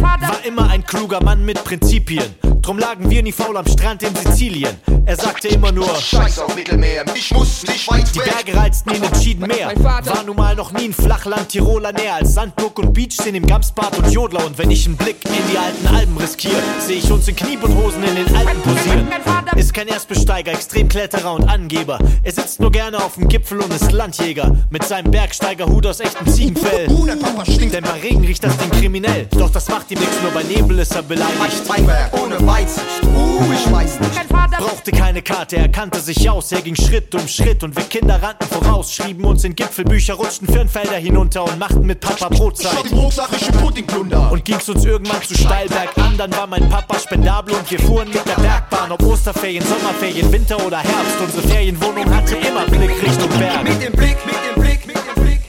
War 0.02 0.46
immer 0.46 0.70
ein 0.70 0.86
kluger 0.86 1.24
Mann 1.24 1.46
mit 1.46 1.64
Prinzipien. 1.64 2.36
Drum 2.62 2.78
lagen 2.80 3.10
wir 3.10 3.24
nie 3.24 3.32
faul 3.32 3.58
am 3.58 3.68
Strand 3.68 4.04
in 4.04 4.14
Sizilien. 4.16 4.76
Er 5.08 5.16
sagte 5.16 5.48
immer 5.48 5.72
nur, 5.72 5.88
Scheiß 5.96 6.40
auf 6.40 6.54
Mittelmeer, 6.54 7.06
ich 7.16 7.32
muss 7.32 7.64
nicht 7.66 7.90
weit 7.90 8.14
die. 8.14 8.20
Berge 8.20 8.54
reizten 8.54 8.94
ihn 8.94 9.04
entschieden 9.04 9.48
mehr. 9.48 9.72
War 9.82 10.24
nun 10.26 10.36
mal 10.36 10.54
noch 10.54 10.74
nie 10.74 10.90
ein 10.90 10.94
Flachland 10.94 11.48
Tiroler 11.48 11.94
näher 11.94 12.16
als 12.16 12.34
Sandburg 12.34 12.78
und 12.80 12.92
Beach, 12.92 13.14
stehen 13.14 13.36
im 13.36 13.46
Gamsbad 13.46 13.98
und 14.00 14.12
Jodler. 14.12 14.46
Und 14.46 14.58
wenn 14.58 14.70
ich 14.70 14.86
einen 14.86 14.98
Blick 14.98 15.16
in 15.24 15.32
die 15.50 15.58
alten 15.58 15.96
Alben 15.96 16.18
riskiere, 16.18 16.62
sehe 16.86 16.98
ich 16.98 17.10
uns 17.10 17.26
in 17.30 17.38
Kniebundhosen 17.38 18.04
in 18.04 18.16
den 18.16 18.36
Alpen 18.36 18.62
posieren. 18.62 19.08
Ist 19.56 19.74
kein 19.74 19.88
Erstbesteiger, 19.88 20.52
Extremkletterer 20.52 21.36
und 21.36 21.48
Angeber. 21.48 22.00
Er 22.24 22.32
sitzt 22.34 22.60
nur 22.60 22.74
gerne 22.74 22.98
auf 22.98 23.16
dem 23.16 23.30
Gipfel 23.30 23.60
und 23.62 23.74
ist 23.74 23.94
Landjäger. 23.94 24.58
Mit 24.70 24.84
seinem 24.84 25.10
Bergsteigerhut 25.10 25.86
aus 25.88 26.02
echtem 26.02 26.28
Ziegenfell. 26.28 26.90
Uh, 26.90 27.06
der 27.06 27.16
Papa 27.16 27.46
stinkt. 27.46 27.74
Denn 27.74 27.86
bei 27.86 28.02
Regen 28.02 28.26
riecht 28.26 28.44
das 28.44 28.58
Ding 28.58 28.72
kriminell. 28.72 29.28
Doch 29.32 29.52
das 29.52 29.70
macht 29.70 29.90
ihm 29.90 30.00
nichts, 30.00 30.22
nur 30.22 30.32
bei 30.32 30.44
Nebel 30.44 30.80
ist 30.80 30.94
er 30.94 31.02
beleidigt. 31.02 31.64
Ohne 32.12 32.46
Weitsicht. 32.46 33.04
Uh, 33.06 33.54
ich 33.54 33.72
weiß 33.72 34.02
nicht. 34.02 34.28
Brauchte 34.58 34.92
keine 34.98 35.22
Karte, 35.22 35.58
er 35.58 35.70
kannte 35.70 36.00
sich 36.00 36.30
aus. 36.30 36.52
Er 36.52 36.62
ging 36.62 36.76
Schritt 36.76 37.14
um 37.14 37.28
Schritt 37.28 37.64
und 37.64 37.76
wir 37.76 37.84
Kinder 37.84 38.22
rannten 38.22 38.48
voraus. 38.48 38.92
Schrieben 38.92 39.24
uns 39.26 39.44
in 39.44 39.56
Gipfelbücher, 39.56 40.16
rutschten 40.16 40.48
Firnfelder 40.48 40.98
hinunter 40.98 41.44
und 41.44 41.60
machten 41.60 41.86
mit 41.86 42.00
Papa 42.00 42.30
Brotzeit. 42.30 42.90
die 42.90 42.96
hochsachliche 42.96 43.52
Puddingplunder. 43.52 44.32
Und 44.32 44.44
ging's 44.44 44.68
uns 44.68 44.84
irgendwann 44.86 45.22
zu 45.22 45.36
steil 45.36 45.68
bergan, 45.68 46.18
dann 46.18 46.32
war 46.36 46.48
mein 46.48 46.68
Papa 46.70 46.98
spendabel 47.00 47.54
und 47.54 47.70
wir 47.70 47.80
fuhren 47.80 48.10
mit 48.10 48.26
der 48.28 48.42
Bergbahn. 48.42 48.92
Ob 48.92 49.04
Osterferien, 49.04 49.64
Sommerferien, 49.66 50.32
Winter 50.32 50.66
oder 50.66 50.80
Herbst, 50.80 51.22
unsere 51.22 51.48
Ferienwohnung 51.48 52.14
hatte 52.14 52.36
immer 52.36 52.66
Blick 52.66 52.92
Richtung 53.02 53.30
Berg. 53.38 53.64
Mit 53.64 53.82
dem 53.82 53.94
Blick, 53.94 54.18
mit 54.26 54.36
dem 54.36 54.64
Blick, 54.64 54.88
mit 54.88 54.96
dem 54.96 55.24
Blick. 55.24 55.42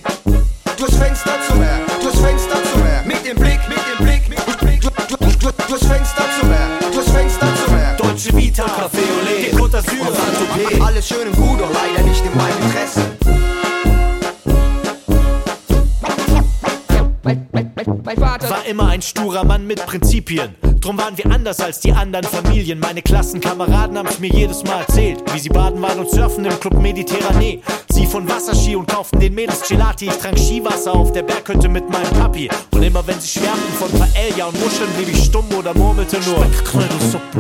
Durchs 0.76 0.97
Fenster 0.97 1.33
zum 1.49 1.59
Meer, 1.59 1.88
Deutsche 8.19 8.37
Vita, 8.37 8.65
Café 8.65 8.99
Olé, 8.99 9.57
Côte 9.57 9.71
d'Azur. 9.75 10.85
Alles 10.85 11.07
schön 11.07 11.29
und 11.29 11.37
gut, 11.37 11.61
doch 11.61 11.71
leider 11.73 12.03
nicht 12.03 12.25
in 12.27 12.37
meinem 12.37 12.63
Interesse. 12.65 13.01
War 18.49 18.67
immer 18.67 18.89
ein 18.89 19.03
sturer 19.03 19.45
Mann 19.45 19.69
mit 19.69 19.87
Prinzipien. 19.87 20.57
Drum 20.81 20.99
waren 20.99 21.17
wir 21.17 21.27
anders 21.27 21.61
als 21.61 21.79
die 21.79 21.93
anderen 21.93 22.25
Familien. 22.25 22.81
Meine 22.81 23.03
Klassenkameraden 23.03 23.97
haben's 23.97 24.19
mir 24.19 24.31
jedes 24.31 24.65
Mal 24.65 24.81
erzählt, 24.81 25.23
wie 25.33 25.39
sie 25.39 25.51
baden 25.51 25.81
waren 25.81 26.01
und 26.01 26.11
surfen 26.11 26.45
im 26.45 26.59
Club 26.59 26.75
Mediterranee. 26.75 27.63
Sie 27.99 28.07
von 28.07 28.28
Wasserski 28.28 28.76
und 28.76 28.87
kauften 28.87 29.19
den 29.19 29.35
Mädels 29.35 29.67
Gelati. 29.67 30.07
Ich 30.07 30.17
trank 30.19 30.38
Skiwasser 30.38 30.95
auf 30.95 31.11
der 31.11 31.25
Berghütte 31.25 31.69
mit 31.69 31.90
meinem 31.90 32.11
Papi. 32.11 32.49
Und 32.71 32.81
immer 32.85 33.05
wenn 33.05 33.19
sie 33.19 33.26
schwärmten 33.26 33.73
von 33.76 33.90
Paella 33.90 34.47
und 34.47 34.61
Muscheln, 34.61 34.88
blieb 34.97 35.09
ich 35.09 35.25
stumm 35.25 35.47
oder 35.59 35.75
murmelte 35.75 36.21
nur. 36.21 36.47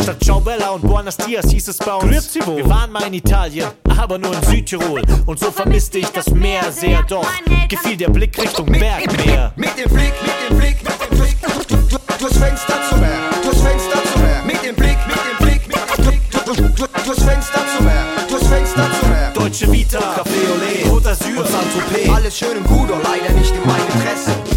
Statt 0.02 0.16
Ciao 0.24 0.40
Bella 0.40 0.70
und 0.70 0.82
Buenos 0.82 1.16
Dias 1.16 1.48
hieß 1.48 1.68
es 1.68 1.78
bei 1.78 1.94
uns. 1.94 2.34
Wir 2.34 2.68
waren 2.68 2.90
mal 2.90 3.04
in 3.04 3.14
Italien, 3.14 3.68
aber 3.96 4.18
nur 4.18 4.34
in 4.34 4.42
Südtirol. 4.42 5.02
Und 5.26 5.38
so 5.38 5.52
vermisste 5.52 5.98
ich 5.98 6.08
das 6.08 6.28
Meer 6.30 6.72
sehr 6.72 7.04
doch. 7.04 7.24
Gefiel 7.68 7.96
der 7.96 8.10
Blick 8.10 8.36
Richtung 8.36 8.66
Bergmeer. 8.66 9.52
Mit 9.54 9.78
dem 9.78 9.94
Blick, 9.94 10.12
mit 10.20 10.50
dem 10.50 10.58
Blick, 10.58 10.82
mit 10.82 10.92
dem 11.00 11.18
Blick. 11.18 11.36
Durchs 12.18 12.36
Fenster 12.36 12.74
zum 12.90 12.98
Meer, 12.98 13.10
durchs 13.44 13.60
Fenster 13.60 14.02
zum 14.12 14.22
Meer. 14.22 14.42
Mit 14.44 14.64
dem 14.64 14.74
Blick, 14.74 14.98
mit 15.06 15.16
dem 15.16 15.46
Blick, 15.46 15.68
mit 15.68 15.76
dem 15.76 16.04
Blick. 16.04 16.20
Durchs 17.06 17.22
Fenster 17.22 17.60
zum 17.76 17.86
Meer, 17.86 18.04
durchs 18.28 18.48
Fenster 18.48 18.88
zum 19.00 19.08
Meer. 19.10 19.30
Deutsche 19.34 19.70
Vita, 19.70 19.98
D'Azur, 21.38 21.46
Saint-Tropez. 21.46 22.08
Alles 22.10 22.38
schön 22.38 22.56
und 22.56 22.66
gut, 22.66 22.90
doch 22.90 23.02
leider 23.02 23.32
nicht 23.34 23.54
in 23.54 23.60
meinem 23.66 23.86
Interesse. 23.86 24.47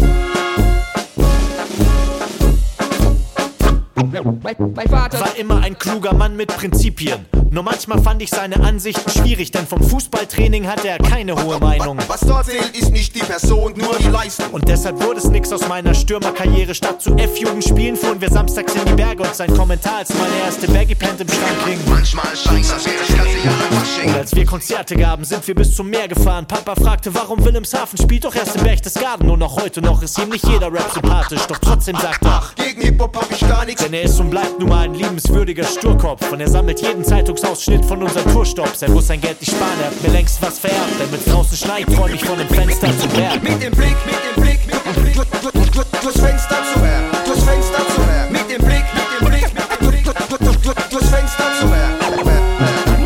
War 4.58 5.36
immer 5.36 5.60
ein 5.62 5.78
kluger 5.78 6.14
Mann 6.14 6.36
mit 6.36 6.48
Prinzipien. 6.56 7.26
Nur 7.50 7.62
manchmal 7.64 8.00
fand 8.00 8.22
ich 8.22 8.30
seine 8.30 8.60
Ansichten 8.60 9.10
schwierig, 9.10 9.50
denn 9.50 9.66
vom 9.66 9.82
Fußballtraining 9.82 10.66
hatte 10.66 10.88
er 10.88 10.98
keine 10.98 11.34
hohe 11.42 11.58
Meinung. 11.58 11.98
Was 12.08 12.20
dort 12.20 12.46
zählt, 12.46 12.74
ist 12.74 12.90
nicht 12.90 13.14
die 13.14 13.20
Person, 13.20 13.74
nur 13.76 13.94
die 13.98 14.08
Leistung. 14.08 14.46
Und 14.52 14.66
deshalb 14.68 15.02
wurde 15.04 15.18
es 15.18 15.28
nix 15.28 15.52
aus 15.52 15.68
meiner 15.68 15.92
Stürmerkarriere. 15.92 16.74
Statt 16.74 17.02
zu 17.02 17.14
F-Jugendspielen 17.14 17.96
fuhren 17.96 18.22
wir 18.22 18.30
samstags 18.30 18.74
in 18.74 18.86
die 18.86 18.94
Berge 18.94 19.22
und 19.22 19.34
sein 19.34 19.54
Kommentar, 19.54 19.98
als 19.98 20.14
meine 20.14 20.34
erste 20.46 20.66
Baggy 20.68 20.94
Pant 20.94 21.20
im 21.20 21.28
Schrank 21.28 21.66
hing. 21.66 21.78
Manchmal 21.90 22.34
scheint 22.34 22.64
das 22.70 22.86
wäre 22.86 22.96
das. 22.96 24.06
Und 24.06 24.14
als 24.16 24.34
wir 24.34 24.46
Konzerte 24.46 24.96
gaben, 24.96 25.24
sind 25.24 25.46
wir 25.46 25.54
bis 25.54 25.74
zum 25.76 25.90
Meer 25.90 26.08
gefahren. 26.08 26.46
Papa 26.46 26.74
fragte, 26.74 27.14
warum 27.14 27.44
Wilhelmshaven 27.44 27.98
spielt 27.98 28.24
doch 28.24 28.34
erst 28.34 28.56
in 28.56 28.62
Berchtesgaden. 28.62 29.26
Nur 29.26 29.36
noch 29.36 29.60
heute 29.60 29.82
noch 29.82 30.02
ist 30.02 30.18
ihm 30.18 30.30
nicht 30.30 30.46
jeder 30.48 30.72
Rap 30.72 30.90
sympathisch, 30.94 31.42
doch 31.48 31.58
trotzdem 31.58 31.96
sagt 31.96 32.24
er, 32.24 32.42
Gegen 32.56 32.80
Hip-Hop 32.80 33.14
hab 33.14 33.30
ich 33.30 33.40
gar 33.40 33.66
nichts. 33.66 33.82
denn 33.82 33.92
er 33.92 34.02
ist 34.02 34.18
und 34.18 34.30
bleibt 34.30 34.41
nun 34.58 34.68
mal 34.68 34.84
ein 34.84 34.94
liebenswürdiger 34.94 35.64
Sturkopf. 35.64 36.30
Und 36.32 36.40
er 36.40 36.48
sammelt 36.48 36.80
jeden 36.80 37.04
Zeitungsausschnitt 37.04 37.84
von 37.84 38.02
unseren 38.02 38.30
Tourstops. 38.32 38.82
Er 38.82 38.90
muss 38.90 39.06
sein 39.06 39.20
Geld 39.20 39.40
nicht 39.40 39.50
sparen, 39.52 39.78
er 39.80 39.86
hat 39.86 40.02
mir 40.02 40.10
längst 40.10 40.40
was 40.42 40.58
vererbt. 40.58 41.00
Denn 41.00 41.10
mit 41.10 41.26
draußen 41.26 41.56
schneit, 41.56 41.86
träum 41.94 42.12
ich 42.14 42.24
von 42.24 42.38
dem 42.38 42.48
Fenster 42.48 42.88
zum 42.98 43.10
Berg. 43.10 43.42
Mit 43.42 43.62
dem 43.62 43.72
Blick, 43.72 43.96
mit 44.06 44.14
dem 44.36 44.42
Blick, 44.42 44.66
mit 44.66 44.74
dem 44.74 45.02
Blick. 45.02 45.14
Durch- 45.14 45.26
durch- 45.52 45.70
durch- 45.70 45.86
Durchs 46.02 46.20
Fenster 46.20 46.56
zum 46.72 46.82
Meer, 46.82 47.00
durchs 47.24 47.44
Fenster 47.44 47.78
zum 47.94 48.04
Meer. 48.06 48.26
Mit 48.30 48.50
dem 48.50 48.66
Blick, 48.66 48.84
mit 48.92 49.20
dem 49.20 49.28
Blick, 49.28 49.54
mit 49.54 49.80
dem 49.80 49.88
Blick. 49.88 50.04
Durch- 50.04 50.38
durch- 50.40 50.58
durch- 50.62 50.88
Durchs 50.90 51.08
Fenster 51.08 51.44
zum 51.60 51.70
Meer. 51.70 51.88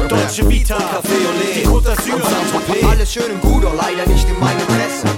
Deutsche 0.08 0.48
Vita, 0.48 0.76
Café 0.76 1.16
Olé, 1.30 1.60
die 1.60 1.66
Côte 1.66 1.88
d'Azur. 1.88 2.88
Alles 2.90 3.12
schön 3.12 3.30
und 3.32 3.40
gut, 3.42 3.64
doch 3.64 3.74
leider 3.74 4.08
nicht 4.10 4.26
in 4.28 4.38
meinem 4.40 4.58
Interesse. 4.60 5.15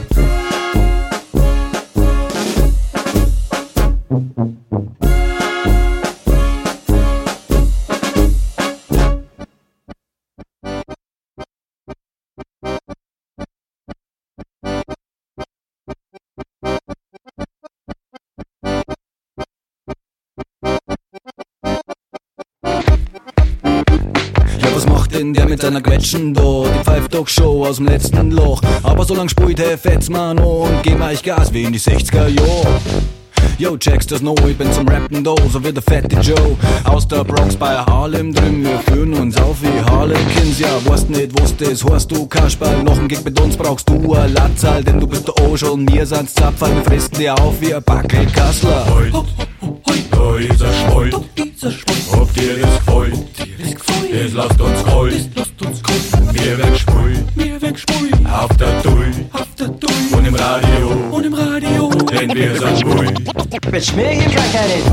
Seiner 25.78 25.80
Quetschen 25.80 26.34
da? 26.34 26.64
Die 26.64 26.84
pfeift 26.84 27.14
doch 27.14 27.28
Show 27.28 27.64
aus 27.64 27.76
dem 27.76 27.86
letzten 27.86 28.30
Loch. 28.30 28.60
Aber 28.82 29.04
so 29.04 29.14
lang 29.14 29.28
spielt 29.28 29.60
er 29.60 29.78
fetz 29.78 30.08
man 30.08 30.36
noch 30.36 30.68
und 30.68 30.82
geben 30.82 31.02
euch 31.02 31.22
Gas 31.22 31.52
wie 31.52 31.64
in 31.64 31.72
die 31.72 31.80
60er 31.80 32.28
Jahre. 32.28 32.80
Yo, 33.58 33.76
checks 33.76 34.06
das 34.06 34.20
noch, 34.20 34.36
ich 34.46 34.56
bin 34.56 34.72
zum 34.72 34.86
Rappen 34.88 35.22
da, 35.22 35.34
so 35.52 35.62
wie 35.64 35.72
der 35.72 35.82
fette 35.82 36.16
Joe. 36.20 36.56
Aus 36.84 37.06
der 37.06 37.24
Bronx 37.24 37.56
bei 37.56 37.74
Harlem 37.74 38.32
drin, 38.32 38.64
wir 38.64 38.78
führen 38.80 39.14
uns 39.14 39.36
auf 39.36 39.56
wie 39.62 39.90
Harlequins. 39.90 40.58
Ja, 40.58 40.68
weißt 40.84 41.10
nicht, 41.10 41.40
was 41.40 41.56
das 41.56 41.84
heißt, 41.84 42.10
du 42.10 42.26
Kasperl. 42.26 42.82
Noch 42.82 42.98
ein 42.98 43.08
Gig 43.08 43.24
mit 43.24 43.40
uns 43.40 43.56
brauchst 43.56 43.88
du 43.88 44.14
a 44.14 44.26
Latzal, 44.26 44.82
denn 44.82 45.00
du 45.00 45.06
bist 45.06 45.28
der 45.28 45.40
Osch 45.48 45.62
und 45.64 45.92
wir 45.92 46.06
sind's 46.06 46.34
Zapferl. 46.34 46.74
Wir 46.74 46.82
fressen 46.82 47.14
dir 47.16 47.34
auf 47.40 47.60
wie 47.60 47.74
ein 47.74 47.82
Backel 47.82 48.26
Kassler. 49.84 50.08
Da 50.10 50.36
ist 50.36 50.60
er 50.60 50.72
schwoll, 50.72 51.10
ob 51.14 52.32
dir 52.34 52.56
das 52.60 52.84
gefällt, 53.74 54.24
das 54.24 54.32
lasst 54.34 54.60
uns 55.66 55.82
kalt, 55.82 56.34
wir 56.34 56.58
werden 56.58 56.76
schwul, 56.76 57.12
auf 58.30 58.56
der 58.58 58.82
Tui, 58.82 60.16
und 60.16 60.26
im 60.26 61.34
Radio, 61.34 61.77
denn 62.10 62.34
wir 62.34 62.54
sind 62.54 62.86
wohl. 62.86 63.06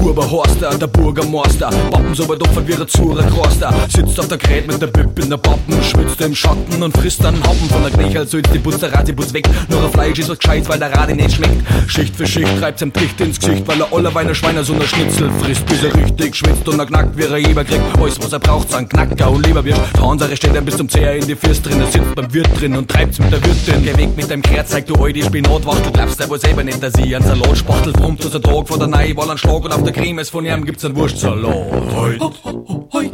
Burberhorster, 0.01 0.77
der 0.77 0.87
Bürgermeister 0.87 1.69
Pappen 1.91 2.13
so 2.13 2.27
weit 2.27 2.41
opfert 2.41 2.67
wie 2.67 2.73
der 2.73 2.87
Zura-Kroster 2.87 3.73
Sitzt 3.87 4.19
auf 4.19 4.27
der 4.27 4.37
Krät 4.37 4.67
mit 4.67 4.81
der 4.81 4.87
Bib 4.87 5.17
in 5.19 5.29
der 5.29 5.37
Pappen 5.37 5.81
Schwitzt 5.83 6.19
im 6.21 6.35
Schatten 6.35 6.81
und 6.81 6.95
frisst 6.97 7.25
einen 7.25 7.41
Happen 7.43 7.69
Von 7.69 7.83
der 7.83 7.91
Knechel 7.91 8.27
so 8.27 8.39
die 8.41 8.59
Bus, 8.59 8.79
der 8.79 8.93
Radibus 8.93 9.33
weg. 9.33 9.47
Nur 9.69 9.83
ein 9.83 9.91
Fleisch 9.91 10.19
ist 10.19 10.29
was 10.29 10.39
gescheit, 10.39 10.67
weil 10.67 10.79
der 10.79 10.93
Radi 10.93 11.13
nicht 11.13 11.35
schmeckt. 11.35 11.63
Schicht 11.87 12.15
für 12.15 12.27
Schicht 12.27 12.59
treibt's 12.59 12.81
ihm 12.81 12.91
dicht 12.91 13.19
ins 13.21 13.39
Gesicht 13.39 13.67
Weil 13.67 13.81
er 13.81 13.93
alle 13.93 14.13
Weine 14.13 14.35
Schweine 14.35 14.63
so 14.63 14.73
ne 14.73 14.85
Schnitzel 14.85 15.29
frisst 15.41 15.65
Bis 15.65 15.83
er 15.83 15.95
richtig 15.95 16.35
schwitzt 16.35 16.67
und 16.67 16.79
er 16.79 16.85
knackt, 16.85 17.17
wie 17.17 17.23
er 17.23 17.37
Eber 17.37 17.63
kriegt. 17.63 17.81
Alles 17.99 18.19
was 18.21 18.33
er 18.33 18.39
braucht, 18.39 18.71
sind 18.71 18.89
Knacker 18.89 19.31
und 19.31 19.45
Leberwürst. 19.45 19.81
Hansere 20.01 20.35
steht 20.35 20.55
dann 20.55 20.65
bis 20.65 20.77
zum 20.77 20.89
Zeher 20.89 21.15
in 21.15 21.25
die 21.25 21.35
Fürst 21.35 21.65
drin. 21.65 21.79
Er 21.79 21.87
sitzt 21.87 22.15
beim 22.15 22.33
Wirt 22.33 22.49
drin 22.59 22.75
und 22.75 22.89
treibt's 22.89 23.19
mit 23.19 23.31
der 23.31 23.43
Wirtin. 23.43 23.83
Geh 23.83 23.97
weg 23.97 24.09
mit 24.15 24.29
deinem 24.29 24.41
Kreuz, 24.41 24.69
zeig 24.69 24.85
du 24.87 24.95
all 24.95 25.13
die 25.13 25.23
Spinatwachtel 25.23 25.91
Glaubst 25.91 26.19
du 26.19 26.29
wohl 26.29 26.39
selber 26.39 26.63
nicht, 26.63 26.81
dass 26.81 26.93
ich 26.95 27.04
einen 27.13 27.25
Salat 27.25 27.57
spachtel 27.57 27.93
Brummt 27.93 28.25
aus 28.25 28.31
der 28.31 28.41
Tag 28.41 28.67
vor 28.67 28.77
der 28.79 28.87
Neuwahl 28.87 29.29
einen 29.29 29.37
Schlag 29.37 29.63
Und 29.63 29.71
auf 29.73 29.83
der 29.83 29.93
Cremes 29.93 30.29
von 30.29 30.45
ihm 30.45 30.65
gibt's 30.65 30.85
einen 30.85 30.95
Wurstsalat. 30.95 31.93
Heut, 31.93 32.21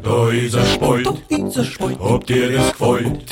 da 0.03 0.29
ist 0.29 0.53
er 0.53 0.65
spoilt, 0.65 1.07
ob 1.99 2.25
dir 2.27 2.51
das 2.51 2.73
gefällt, 2.73 3.31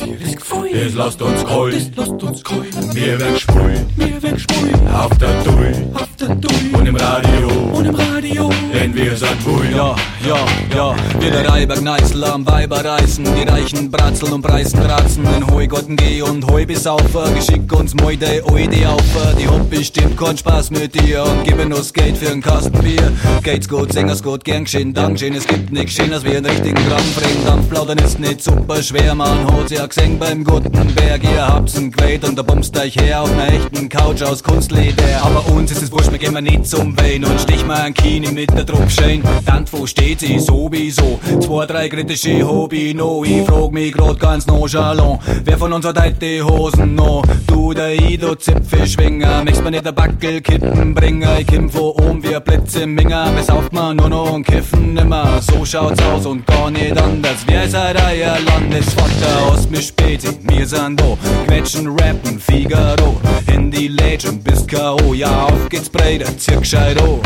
das 0.74 0.94
lasst 0.96 1.22
uns 1.22 1.44
kalt, 1.44 2.96
wir 2.96 3.20
werden 3.20 3.38
schwul, 3.40 4.74
auf 4.94 5.18
der 5.18 5.44
Tui, 5.44 6.74
und 6.74 6.88
im 6.88 6.96
Radio, 6.96 8.50
denn 8.74 8.94
wir 8.94 9.16
sind 9.16 9.46
wohl. 9.46 9.66
Ja, 9.72 9.96
ja, 10.28 10.38
ja, 10.76 10.96
wie 11.20 11.30
der 11.30 11.48
Reiber 11.48 11.76
Gneißel 11.76 12.24
am 12.26 12.46
Weiber 12.46 12.84
reißen. 12.84 13.24
Die 13.24 13.44
Reichen 13.44 13.90
bratzeln 13.90 14.34
und 14.34 14.42
preisen 14.42 14.80
kratzen. 14.82 15.26
In 15.38 15.50
Heugotten 15.50 15.96
geh 15.96 16.22
und 16.22 16.46
Heu 16.50 16.66
besaufen 16.66 17.34
Geschick 17.36 17.72
uns 17.72 17.94
Moide, 17.96 18.44
Oide 18.52 18.90
auf. 18.90 19.02
Die 19.40 19.48
Hop 19.48 19.70
bestimmt 19.70 20.18
keinen 20.18 20.38
Spaß 20.38 20.49
mit 20.72 20.94
dir. 20.96 21.24
Und 21.24 21.44
geben 21.44 21.74
uns 21.74 21.94
Geld 21.94 22.18
für 22.18 22.32
ein 22.32 22.42
Kasten 22.42 22.78
Bier. 22.80 23.12
Geht's 23.44 23.68
gut, 23.68 23.94
singen's 23.94 24.22
gut, 24.22 24.44
gern 24.44 24.66
geschehen, 24.66 24.94
Dankeschön 24.94 25.34
Es 25.34 25.48
gibt 25.48 25.72
nix 25.72 25.94
Schönes 25.94 26.24
wie 26.24 26.36
einen 26.36 26.46
richtigen 26.46 26.76
Gramm 26.88 27.04
Dann 27.46 27.68
plaudern 27.70 27.98
ist 28.00 28.20
nicht 28.20 28.44
super 28.44 28.82
schwer. 28.84 29.16
Man 29.16 29.52
hat's 29.52 29.72
ja 29.72 29.86
gesehen 29.86 30.20
beim 30.20 30.44
Gutenberg 30.44 31.24
Ihr 31.24 31.48
habt's 31.48 31.78
ein 31.78 31.92
Quät 31.92 32.24
und 32.28 32.38
da 32.38 32.42
bummst 32.42 32.78
euch 32.78 32.96
her 32.98 33.22
Auf 33.22 33.32
einer 33.32 33.54
echten 33.54 33.90
Couch 33.90 34.22
aus 34.22 34.44
Kunstleder. 34.44 35.22
Aber 35.24 35.48
uns 35.48 35.72
ist 35.72 35.82
es 35.82 35.92
wurscht, 35.92 36.12
wir 36.12 36.20
gehen 36.20 36.34
mal 36.34 36.42
nicht 36.42 36.68
zum 36.68 36.98
Wein 37.00 37.24
Und 37.24 37.40
stich 37.40 37.66
mal 37.66 37.82
ein 37.82 37.94
Kini 37.94 38.32
mit 38.32 38.52
der 38.52 38.66
Druckschein 38.66 39.24
Dann 39.46 39.66
wo 39.72 39.88
steht 39.88 40.20
sie? 40.20 40.40
Sowieso. 40.40 41.20
Zwei, 41.40 41.66
drei 41.66 41.90
kritische 41.90 42.48
Hobby 42.48 42.94
no 42.94 43.24
Ich 43.24 43.46
frag 43.48 43.72
mich 43.72 43.94
grad 43.94 44.20
ganz 44.20 44.46
nonchalant 44.46 45.22
Wer 45.46 45.58
von 45.58 45.74
uns 45.74 45.86
hat 45.86 46.00
heute 46.00 46.14
die 46.20 46.42
Hosen 46.42 46.96
no? 46.96 47.22
Du, 47.48 47.74
der 47.74 47.94
Ido, 47.94 48.36
Zipfelschwinger 48.36 49.44
Möchtest 49.44 49.64
mir 49.64 49.72
nicht 49.72 49.86
der 49.86 49.94
Backelkittenbringer 50.40 51.40
Ich 51.40 51.48
komm 51.48 51.70
von 51.70 51.92
oben 51.92 52.24
wie 52.24 52.36
ein 52.36 52.44
Blitz 52.44 52.76
im 52.76 52.96
Minger 52.96 53.30
Besauft 53.32 53.74
man 53.74 53.98
nur 53.98 54.10
noch 54.10 54.32
und 54.32 54.46
kiffen 54.46 54.94
nimmer. 54.94 55.42
So 55.42 55.66
schaut's 55.66 56.02
aus 56.04 56.26
und 56.26 56.46
gar 56.48 56.72
nicht 56.72 56.98
anders. 56.98 57.46
Wir 57.48 57.68
seid 57.68 57.98
euer 57.98 58.38
Landesvater? 58.40 59.52
Aus 59.52 59.70
mir 59.70 59.82
Spezi 59.82 60.38
Wir 60.44 60.66
sind 60.66 61.00
da, 61.00 61.18
quetschen, 61.46 61.88
rappen, 61.88 62.40
Figaro. 62.40 63.20
In 63.54 63.70
die 63.70 63.90
Legend 63.90 64.44
bis 64.44 64.66
K.O. 64.66 65.14
Ja, 65.14 65.46
auf 65.46 65.68
geht's 65.70 65.90
breiter, 65.90 66.28
an. 66.28 67.22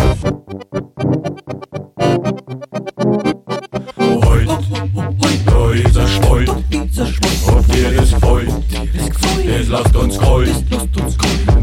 Heut, 2.04 2.93
da 5.46 5.72
ist 5.72 5.96
er 5.96 6.08
schwoll, 6.08 6.46
ob 6.50 7.68
dir 7.72 7.92
das 7.96 8.12
gefällt, 8.12 8.50
das 9.48 9.68
lasst 9.68 9.96
uns 9.96 10.18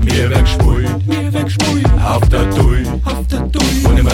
wir 0.02 0.30
werden 0.30 0.46
schwul, 0.46 0.84
auf 2.04 2.28
der 2.28 2.50
Tui, 2.50 2.82
und 3.84 3.98
im 3.98 4.06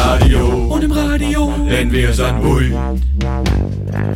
Radio, 0.92 1.52
denn 1.68 1.92
wir 1.92 2.12
sind 2.12 2.44
wohl. 2.44 2.72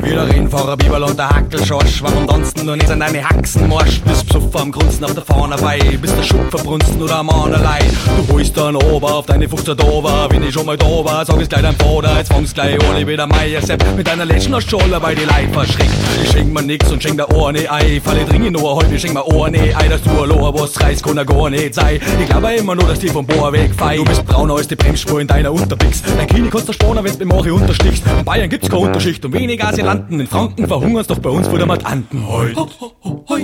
Jeder 0.03 0.27
Rennfahrer, 0.27 0.77
Biberl 0.77 1.03
und 1.03 1.17
der 1.17 1.29
Hackelschorsch. 1.29 2.03
Warum 2.03 2.27
tanzen 2.27 2.67
du 2.67 2.75
nicht 2.75 2.89
an 2.89 2.99
deine 2.99 3.23
Haxen 3.27 3.67
morscht? 3.67 4.03
Bist 4.05 4.27
Psuffer 4.27 4.61
am 4.61 4.71
Grunzen 4.71 5.03
auf 5.05 5.13
der 5.13 5.23
Fahne 5.23 5.55
bei. 5.61 5.79
Bist 6.01 6.17
der 6.17 6.23
Schupf 6.23 6.49
verbrunsten 6.49 7.01
oder 7.01 7.17
am 7.17 7.27
Mannerlei. 7.27 7.79
Du 8.17 8.33
holst 8.33 8.55
dann 8.57 8.75
ober 8.75 9.15
auf 9.15 9.25
deine 9.25 9.47
15 9.49 9.77
Dover. 9.77 10.27
Wenn 10.29 10.43
ich 10.43 10.53
schon 10.53 10.65
mal 10.65 10.77
da 10.77 10.85
war, 10.85 11.25
sag 11.25 11.39
ich's 11.39 11.49
gleich 11.49 11.61
deinem 11.61 11.75
Vater. 11.75 12.17
Jetzt 12.17 12.31
fangst 12.31 12.53
gleich 12.53 12.77
ohne 12.89 13.07
wieder 13.07 13.25
Meier 13.27 13.61
Sepp. 13.61 13.83
Mit 13.95 14.07
deiner 14.07 14.25
letzten 14.25 14.61
Scholle 14.61 14.99
bei 14.99 15.15
die 15.15 15.25
Leib 15.25 15.53
verschreckt. 15.53 15.93
Ich 16.23 16.31
schenk 16.31 16.53
mir 16.53 16.61
nix 16.61 16.91
und 16.91 17.01
schenk 17.01 17.17
der 17.17 17.33
Ohren 17.33 17.55
Ei. 17.55 18.01
Falle 18.03 18.25
dringend 18.25 18.57
nur 18.57 18.75
heute, 18.75 18.99
schenk 18.99 19.13
mir 19.13 19.25
Ohren 19.25 19.55
Ei. 19.55 19.87
Dass 19.89 20.01
du 20.03 20.09
ein 20.09 20.29
was 20.29 20.79
reißt, 20.79 21.03
kann 21.03 21.17
er 21.17 21.25
gar 21.25 21.49
nicht 21.49 21.73
sein. 21.73 21.99
Ich 22.19 22.29
glaube 22.29 22.53
immer 22.53 22.75
nur, 22.75 22.87
dass 22.87 22.99
die 22.99 23.09
vom 23.09 23.25
Bohr 23.25 23.51
wegfei. 23.51 23.97
Du 23.97 24.03
bist 24.03 24.25
brauner 24.25 24.55
als 24.55 24.67
die 24.67 24.75
Bremsspur 24.75 25.21
in 25.21 25.27
deiner 25.27 25.51
Unterbix. 25.51 26.03
Dein 26.17 26.27
Kini 26.27 26.49
kannst 26.49 26.69
du 26.69 26.73
sparen, 26.73 27.03
wenn's 27.03 27.17
beim 27.17 27.29
Mache 27.29 27.53
unterstichst. 27.53 28.03
In 28.19 28.25
Bayern 28.25 28.49
gibt's 28.49 28.69
keine 28.69 28.81
Unterschicht 28.81 29.23
und 29.25 29.33
weniger 29.33 29.70
Asylanten. 29.71 30.19
In 30.19 30.27
Franken 30.27 30.67
verhungert's 30.67 31.07
doch 31.07 31.19
bei 31.19 31.29
uns 31.29 31.47
vor 31.47 31.57
der 31.57 31.67
Matanten. 31.67 32.27
Heut, 32.27 32.55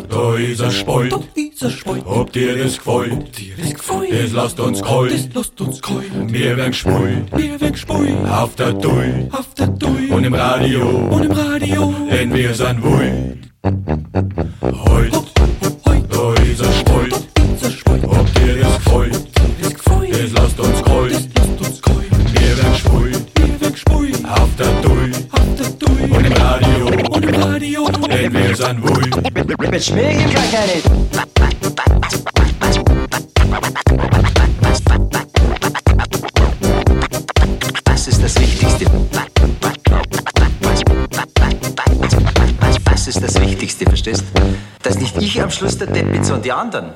da 0.09 0.35
ist 0.35 0.61
ein 0.61 0.71
Spoil. 0.71 1.09
Ob 2.05 2.31
dir 2.33 2.57
das 2.57 2.77
gefällt, 2.77 3.33
das 4.11 4.31
lasst 4.33 4.59
uns 4.59 4.81
kalt. 4.81 5.29
Wir 6.27 6.57
werden 6.57 6.71
gespult, 6.71 7.33
auf 8.29 8.55
der 8.55 8.73
Dui 8.73 10.09
und 10.09 10.23
im 10.25 10.33
Radio, 10.33 11.11
denn 12.11 12.33
wir 12.33 12.53
sind 12.53 12.83
wild. 12.83 13.37
Heut, 14.63 15.13
da 16.09 16.33
ist 16.43 16.61
ein 16.61 16.73
Spoil. 16.73 17.09
Ob 18.03 18.33
dir 18.33 18.55
das 18.61 18.75
gefällt, 18.77 19.15
das 20.11 20.31
lasst 20.33 20.59
uns 20.59 20.81
kalt. 20.83 21.29
Wir 22.33 22.57
werden 22.57 22.73
gespult, 23.71 24.25
auf 24.25 24.49
der 24.57 24.71
Dui 24.81 24.96
und 26.17 26.25
im 27.23 27.35
Radio, 27.43 27.89
denn 28.09 28.33
wir 28.33 28.55
sind 28.55 28.83
wild. 28.83 29.71
Mit 29.71 29.83
Schmierigen 29.83 30.33
kann 30.33 30.43
ich 30.65 30.75
nicht. 30.75 30.89
Was 37.85 38.07
ist 38.07 38.23
das 38.23 38.39
Wichtigste? 38.39 38.85
Was 42.85 43.07
ist 43.07 43.23
das 43.23 43.39
Wichtigste, 43.39 43.85
verstehst? 43.85 44.23
Dass 44.83 44.97
nicht 44.97 45.17
ich 45.17 45.41
am 45.41 45.51
Schluss 45.51 45.77
der 45.77 45.87
Depp 45.87 46.11
bin, 46.11 46.23
sondern 46.23 46.43
die 46.43 46.51
anderen. 46.51 46.93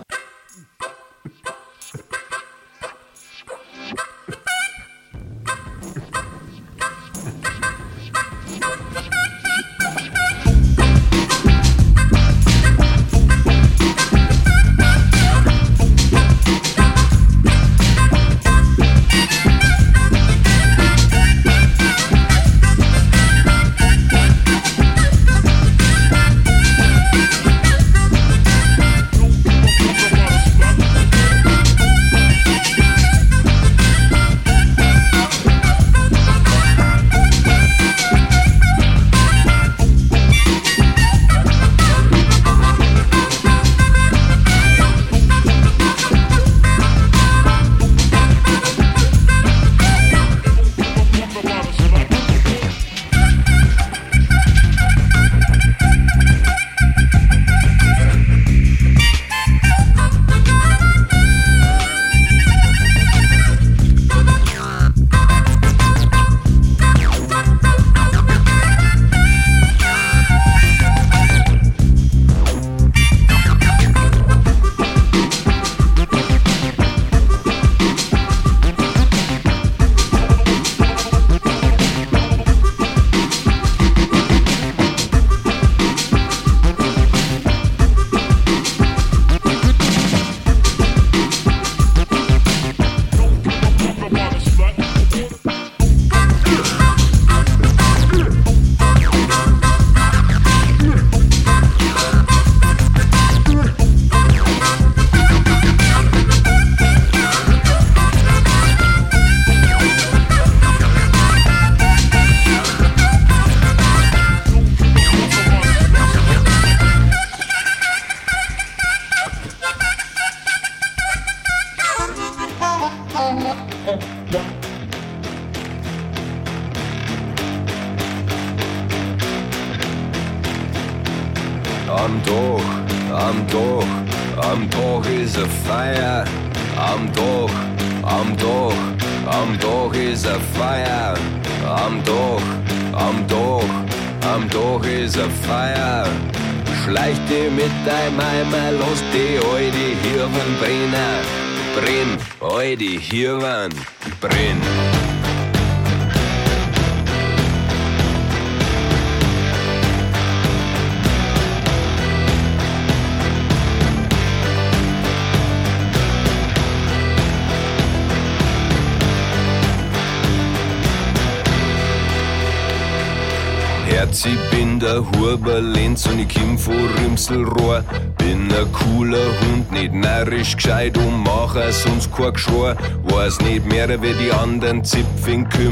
Geschrei. 182.31 182.75
Weiß 183.03 183.39
nicht 183.41 183.65
mehr 183.65 184.01
wie 184.01 184.13
die 184.13 184.31
anderen 184.31 184.83
Zipfing, 184.83 185.47
kümmert 185.49 185.70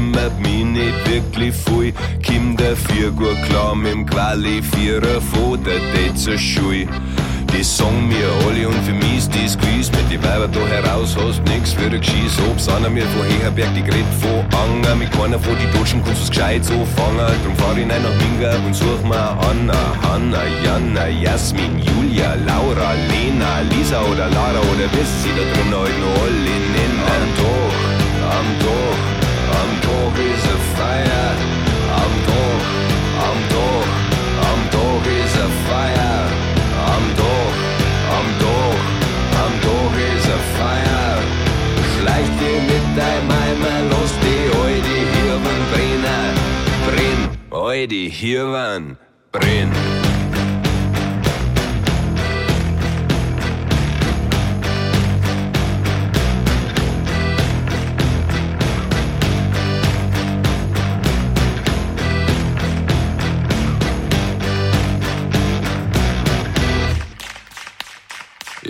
den 11.90 12.00
Geschiss. 12.00 12.38
Ob's 12.50 12.68
einer 12.68 12.88
mir 12.88 13.06
von 13.06 13.26
Heherberg, 13.26 13.74
die 13.74 13.82
gret 13.82 14.06
von 14.20 14.44
Anger. 14.58 14.94
Mit 14.94 15.10
keiner 15.12 15.38
von 15.38 15.56
die 15.58 15.78
Deutschen 15.78 16.02
kannst 16.04 16.22
du's 16.22 16.30
gescheit 16.30 16.64
so 16.64 16.86
fangen. 16.96 17.34
Drum 17.44 17.56
fahr 17.56 17.76
ich 17.76 17.90
rein 17.90 18.02
nach 18.02 18.16
Minga 18.22 18.54
und 18.64 18.74
such 18.74 19.02
mir 19.02 19.36
Anna, 19.48 19.80
Hanna, 20.02 20.42
Janna, 20.64 21.06
Jasmin, 21.08 21.78
Julia, 21.78 22.34
Laura, 22.46 22.94
Lena, 23.10 23.60
Lisa 23.70 24.00
oder 24.02 24.28
Lara 24.28 24.60
oder 24.60 24.88
wisst 24.92 25.22
sie 25.22 25.30
da 25.36 25.44
drin 25.52 25.72
heute 25.74 25.98
noch 26.00 26.22
alle 26.22 26.56
nennen. 26.74 27.00
Am 27.14 27.26
Tag, 27.40 27.74
am 28.36 28.48
Tag, 28.64 28.98
am 29.60 29.70
Tag 29.84 30.14
ist 30.18 30.46
a 30.46 30.56
Feier. 30.76 31.59
Heute 47.80 47.94
hier 47.94 48.46
waren, 48.52 48.98
brenn. 49.32 50.19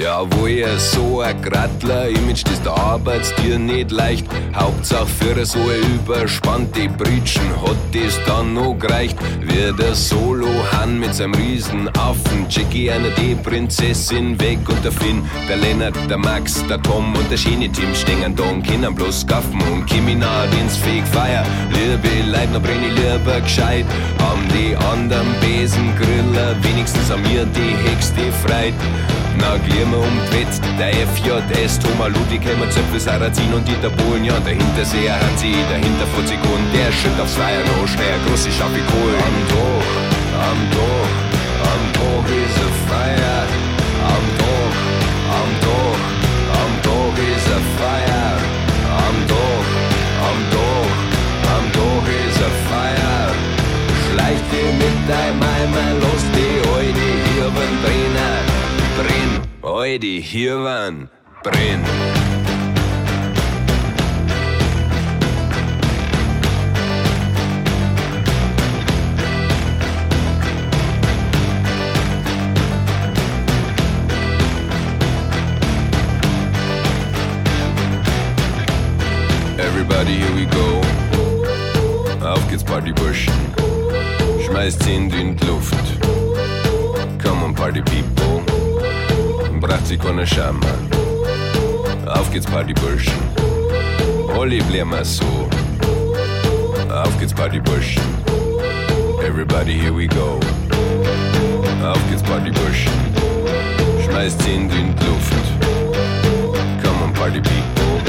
Ja, 0.01 0.25
wo 0.31 0.47
ihr 0.47 0.79
so 0.79 1.21
ein 1.21 1.43
Grattler 1.43 2.09
Image, 2.09 2.43
das 2.45 2.63
der 2.63 2.73
Arbeits 2.73 3.35
dir 3.35 3.59
nicht 3.59 3.91
leicht. 3.91 4.27
Hauptsache 4.55 5.07
für 5.07 5.45
so 5.45 5.59
eine 5.59 5.77
überspannte 5.95 6.89
Britschen 6.89 7.43
hat 7.61 7.77
das 7.93 8.19
dann 8.25 8.55
noch 8.55 8.79
gereicht. 8.79 9.19
Wie 9.43 9.71
der 9.77 9.95
Solo-Han 9.95 10.99
mit 11.01 11.15
seinem 11.15 11.35
Riesenaffen, 11.35 12.47
Jackie 12.49 12.91
einer 12.91 13.11
die 13.11 13.35
Prinzessin 13.35 14.41
weg 14.41 14.61
und 14.71 14.83
der 14.83 14.93
Finn, 14.93 15.23
der 15.47 15.59
Lennart, 15.59 15.97
der 16.09 16.17
Max, 16.17 16.65
der 16.67 16.81
Tom 16.81 17.15
und 17.15 17.31
der 17.31 17.37
Schiene-Team 17.37 17.95
stehen 17.95 18.35
da 18.35 18.45
und 18.45 18.67
können 18.67 18.95
bloß 18.95 19.27
gaffen 19.27 19.61
und 19.71 19.85
Kimi 19.85 20.15
nah 20.15 20.45
ins 20.63 20.79
Fegfeier. 20.79 21.45
Liebe 21.73 22.31
Leute, 22.31 22.53
noch 22.55 22.63
brenn 22.63 22.83
ich 22.85 22.97
lieber 22.97 23.39
gescheit. 23.43 23.85
Haben 24.19 24.49
die 24.49 24.75
anderen 24.77 25.29
Besengriller 25.43 26.57
wenigstens 26.63 27.11
an 27.11 27.21
mir 27.21 27.45
die 27.45 27.77
Hexte 27.87 28.33
freit. 28.47 28.73
Na, 29.41 29.55
um 29.55 29.63
die 29.65 30.33
Wett, 30.37 30.55
der 30.79 30.93
FJS, 31.09 31.79
Thomas 31.79 32.09
Ludwig, 32.13 32.45
Helmer 32.45 32.69
Zöpfel, 32.71 33.01
Sarazin 33.01 33.53
und 33.55 33.67
Dieter 33.67 33.91
Bohlen, 33.91 34.25
ja, 34.25 34.39
dahinter 34.41 34.85
Seher 34.85 35.17
Hansi, 35.21 35.55
dahinter 35.71 36.07
Futzikon, 36.15 36.61
der 36.75 36.93
schütt 36.93 37.19
aufs 37.21 37.35
Feier 37.35 37.63
noch 37.65 37.89
schnell, 37.89 38.19
große 38.27 38.51
Schaffi 38.53 38.83
Kohl. 38.91 39.15
Am 39.17 39.37
Doch, 39.53 39.91
am 40.45 40.61
Doch, 40.77 41.13
am 41.73 41.83
Doch 41.97 42.29
ist 42.29 42.59
a 42.61 42.69
Feier, 42.89 43.41
am 44.13 44.25
Doch, 44.41 44.77
am 45.39 45.51
Doch, 45.65 46.03
am 46.61 46.73
Doch 46.85 47.17
ist 47.33 47.49
a 47.49 47.61
Feier, 47.81 48.33
am 49.07 49.17
Doch, 49.33 49.69
am 50.29 50.39
Doch, 50.55 50.93
am 51.55 51.65
Doch 51.77 52.07
ist 52.09 52.41
a 52.45 52.51
Feier. 52.69 53.29
Schleicht 54.05 54.47
dir 54.53 54.71
mit 54.83 54.99
deinem 55.09 55.41
Eimer 55.41 55.91
los, 56.03 56.25
die 56.37 56.55
heute 56.69 57.07
hier 57.31 57.49
beim 57.57 57.75
Brenn, 59.61 59.73
heute 59.73 60.07
hier 60.07 60.63
waren, 60.63 61.11
brenn. 61.43 61.85
Everybody, 79.59 80.15
here 80.15 80.35
we 80.35 80.47
go. 80.47 80.81
Auf 82.25 82.49
geht's 82.49 82.65
Partyburschen. 82.65 83.33
Schmeißt 84.45 84.83
sie 84.83 84.95
in 84.95 85.11
die 85.11 85.47
Luft. 85.47 85.75
Come 87.23 87.45
on, 87.45 87.55
Party 87.55 87.83
People 87.83 88.70
braucht 89.61 89.87
sich 89.87 90.01
keine 90.01 90.27
Scham. 90.27 90.59
Auf 92.07 92.31
geht's 92.31 92.47
Partyburschen, 92.47 93.13
alle 94.39 94.63
bleiben 94.65 95.05
so. 95.05 95.25
Auf 96.91 97.19
geht's 97.19 97.35
Partyburschen, 97.35 98.03
everybody 99.23 99.75
here 99.75 99.95
we 99.95 100.07
go. 100.07 100.41
Auf 101.85 102.01
geht's 102.09 102.23
Partyburschen, 102.23 102.93
schmeißt 104.05 104.43
sie 104.43 104.55
in 104.55 104.69
die 104.69 105.05
Luft. 105.05 105.35
Come 106.83 107.05
on 107.05 107.13
Party 107.13 107.41
People, 107.41 108.01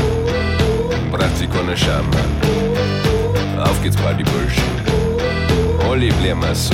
braucht 1.11 1.37
sich 1.37 1.49
keine 1.51 1.75
Scham. 1.75 2.05
Auf 3.61 3.81
geht's 3.83 3.97
Partyburschen, 3.97 4.63
alle 5.89 6.13
bleiben 6.13 6.55
so. 6.55 6.73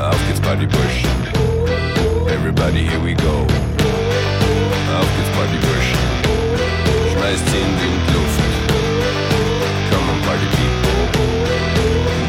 Auf 0.00 0.18
geht's 0.28 0.40
Partyburschen. 0.40 1.17
Everybody, 2.48 2.88
here 2.88 3.00
we 3.00 3.12
go. 3.12 3.44
Auf 4.96 5.08
geht's 5.16 5.28
Partyburschen. 5.36 6.00
Schmeißt 7.12 7.46
sie 7.50 7.60
in 7.60 7.74
die 7.76 7.92
Luft. 8.14 8.40
Come 9.90 10.08
on, 10.08 10.18
Party 10.24 10.48
People. 10.56 10.96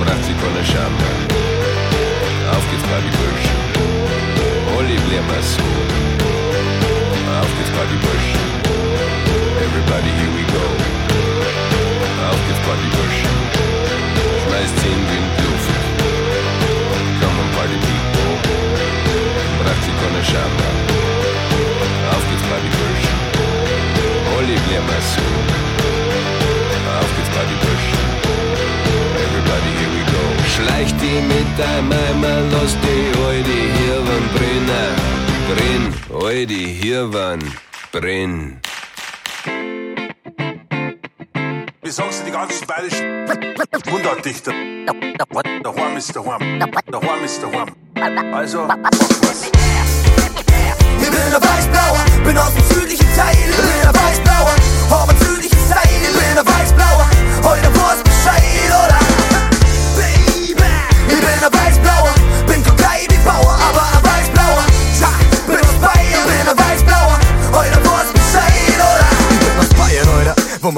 Braucht 0.03 0.23
sie 0.25 0.35
keine 0.35 0.63
Scham. 0.65 0.93
Auf 2.51 2.65
geht's 2.69 2.83
Partyburschen. 2.91 3.57
Alle 4.75 4.99
bleiben 5.07 5.39
so. 5.39 5.63
Auf 7.39 7.51
geht's 7.55 7.71
Partyburschen. 7.71 8.43
Everybody, 9.63 10.11
here 10.19 10.33
we 10.35 10.43
go. 10.51 10.65
Auf 12.27 12.39
geht's 12.45 12.59
Partyburschen. 12.67 13.31
Schmeißt 14.43 14.79
sie 14.81 14.91
in 14.91 15.03
die 15.07 15.15
Luft. 15.15 15.28
Scham. 20.29 20.53
Auf 22.11 22.23
geht's 22.29 22.45
Partyburschen, 22.49 23.15
alle 24.37 24.55
bleiben 24.65 25.01
so. 25.11 25.25
Auf 26.99 27.09
geht's 27.15 27.31
Partyburschen, 27.35 27.99
everybody 29.25 29.71
here 29.79 29.93
we 29.95 30.01
go. 30.11 30.21
Schleich 30.55 30.91
die 31.01 31.19
mit 31.33 31.49
deinem 31.57 31.91
Eimer, 31.91 32.39
lass 32.51 32.73
die 32.83 33.05
heute 33.23 33.55
hier 33.75 33.99
wann 34.07 34.25
brennen. 34.35 34.93
Brenn, 35.49 35.83
heute 36.21 36.53
hier 36.53 37.11
wann 37.11 37.41
brenn. 37.91 38.59
Wie 41.81 41.89
sagst 41.89 42.21
du 42.21 42.25
die 42.25 42.31
ganzen 42.31 42.67
bayerischen 42.67 43.25
Mundartdichter? 43.89 44.53
Daheim 45.63 45.97
ist 45.97 46.15
daheim. 46.15 46.59
Daheim 46.59 47.23
ist 47.25 47.41
daheim. 47.41 47.69
Also, 48.33 48.65
mach 48.65 48.77
was. 49.21 49.58
Dem 53.19 53.88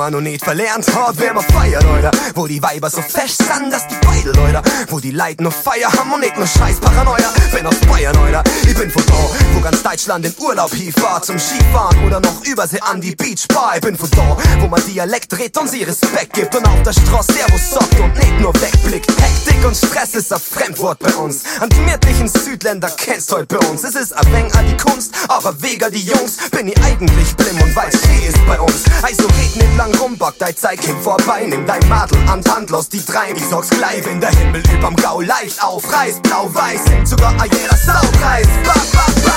man 0.09 0.23
nicht 0.23 0.43
verlernt 0.43 0.87
hat, 0.95 1.15
wer 1.17 1.33
man 1.33 1.43
feiert, 1.43 1.85
oder? 1.85 2.11
Wo 2.33 2.47
die 2.47 2.61
Weiber 2.63 2.89
so 2.89 3.01
fest 3.01 3.37
sind, 3.37 3.71
dass 3.71 3.87
die 3.87 3.95
beide, 4.01 4.31
Leute. 4.31 4.61
Wo 4.87 4.99
die 4.99 5.11
Leute 5.11 5.43
noch 5.43 5.53
Feier 5.53 5.91
haben 5.93 6.11
und 6.11 6.21
nicht 6.21 6.35
nur 6.35 6.47
scheiß 6.47 6.79
Paranoia. 6.79 7.29
Bin 7.53 7.67
aus 7.67 7.75
Bayern, 7.87 8.17
oder? 8.17 8.43
Ich 8.65 8.75
bin 8.75 8.89
von 8.89 9.05
da, 9.05 9.13
wo 9.53 9.61
ganz 9.61 9.83
Deutschland 9.83 10.25
in 10.25 10.33
Urlaub 10.39 10.73
hinfahrt 10.73 11.25
zum 11.25 11.37
Skifahren 11.37 12.03
oder 12.03 12.19
noch 12.19 12.43
Übersee 12.45 12.79
an 12.81 12.99
die 12.99 13.15
Beach 13.15 13.47
Bar. 13.49 13.75
Ich 13.75 13.81
bin 13.81 13.95
von 13.95 14.09
da, 14.11 14.37
wo 14.59 14.67
man 14.67 14.83
Dialekt 14.87 15.37
redet 15.37 15.57
und 15.59 15.69
sie 15.69 15.83
Respekt 15.83 16.33
gibt 16.33 16.55
und 16.55 16.65
auf 16.65 16.81
der 16.81 16.93
Straße 16.93 17.33
Servus 17.33 17.69
sagt 17.69 17.99
und 17.99 18.15
nicht 18.15 18.39
nur 18.39 18.53
wegblickt. 18.55 19.11
Hektik 19.21 19.63
und 19.63 19.75
Stress 19.75 20.15
ist 20.15 20.33
ein 20.33 20.39
Fremdwort 20.39 20.97
bei 20.97 21.13
uns. 21.13 21.43
An 21.59 21.69
gemütlichen 21.69 22.27
Südländer 22.27 22.89
kennst 22.97 23.31
heute 23.31 23.57
bei 23.57 23.67
uns. 23.67 23.83
Es 23.83 23.93
ist 23.93 24.13
ein 24.13 24.33
wenig 24.33 24.53
an 24.55 24.65
die 24.67 24.77
Kunst, 24.77 25.13
aber 25.27 25.61
wegen 25.61 25.91
die 25.91 26.05
Jungs 26.05 26.37
bin 26.49 26.69
ich 26.69 26.77
eigentlich 26.81 27.35
blimm 27.35 27.61
und 27.61 27.75
weiß, 27.75 27.93
Ski 27.93 28.27
ist 28.27 28.45
bei 28.47 28.59
uns. 28.59 28.83
Also 29.03 29.27
red 29.27 29.55
nicht 29.55 29.77
lang 29.77 29.90
rum, 29.95 30.17
back 30.17 30.35
dein 30.39 30.55
Zeig 30.55 30.81
hin 30.81 30.95
vorbei, 31.01 31.45
nimm 31.47 31.65
dein 31.65 31.87
Madel 31.89 32.17
an 32.27 32.43
Hand, 32.49 32.69
los 32.69 32.89
die 32.89 33.03
drei. 33.03 33.31
Ich 33.35 33.45
sag's 33.45 33.69
gleich, 33.69 34.05
wenn 34.05 34.19
der 34.19 34.31
Himmel 34.31 34.63
überm 34.73 34.95
Gau 34.95 35.21
leicht 35.21 35.61
aufreißt, 35.63 36.21
blau-weiß, 36.23 36.85
singt 36.85 37.07
sogar 37.07 37.33
a 37.39 37.45
jeder 37.45 37.77
Saupreis. 37.77 38.47
Ba, 38.63 38.73
ba, 38.93 39.05
ba. 39.25 39.31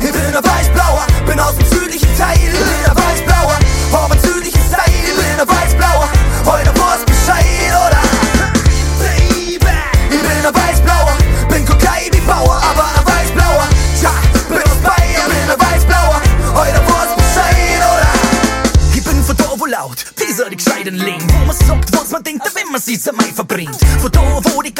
Ich 0.00 0.12
bin 0.12 0.22
ein 0.22 0.34
Weißblauer, 0.34 1.06
bin 1.26 1.40
aus 1.40 1.56
dem 1.56 1.66
südlichen 1.66 2.16
Teil. 2.16 2.36
Ich 2.36 2.50
bin 2.50 2.90
ein 2.90 2.96
Weißblauer, 2.96 3.58
ein 4.10 4.20
südliches 4.20 4.66
Style. 4.66 4.82
Ich 4.86 5.16
bin 5.16 5.40
ein 5.40 5.48
Weißblauer, 5.48 6.08
heute 6.46 6.72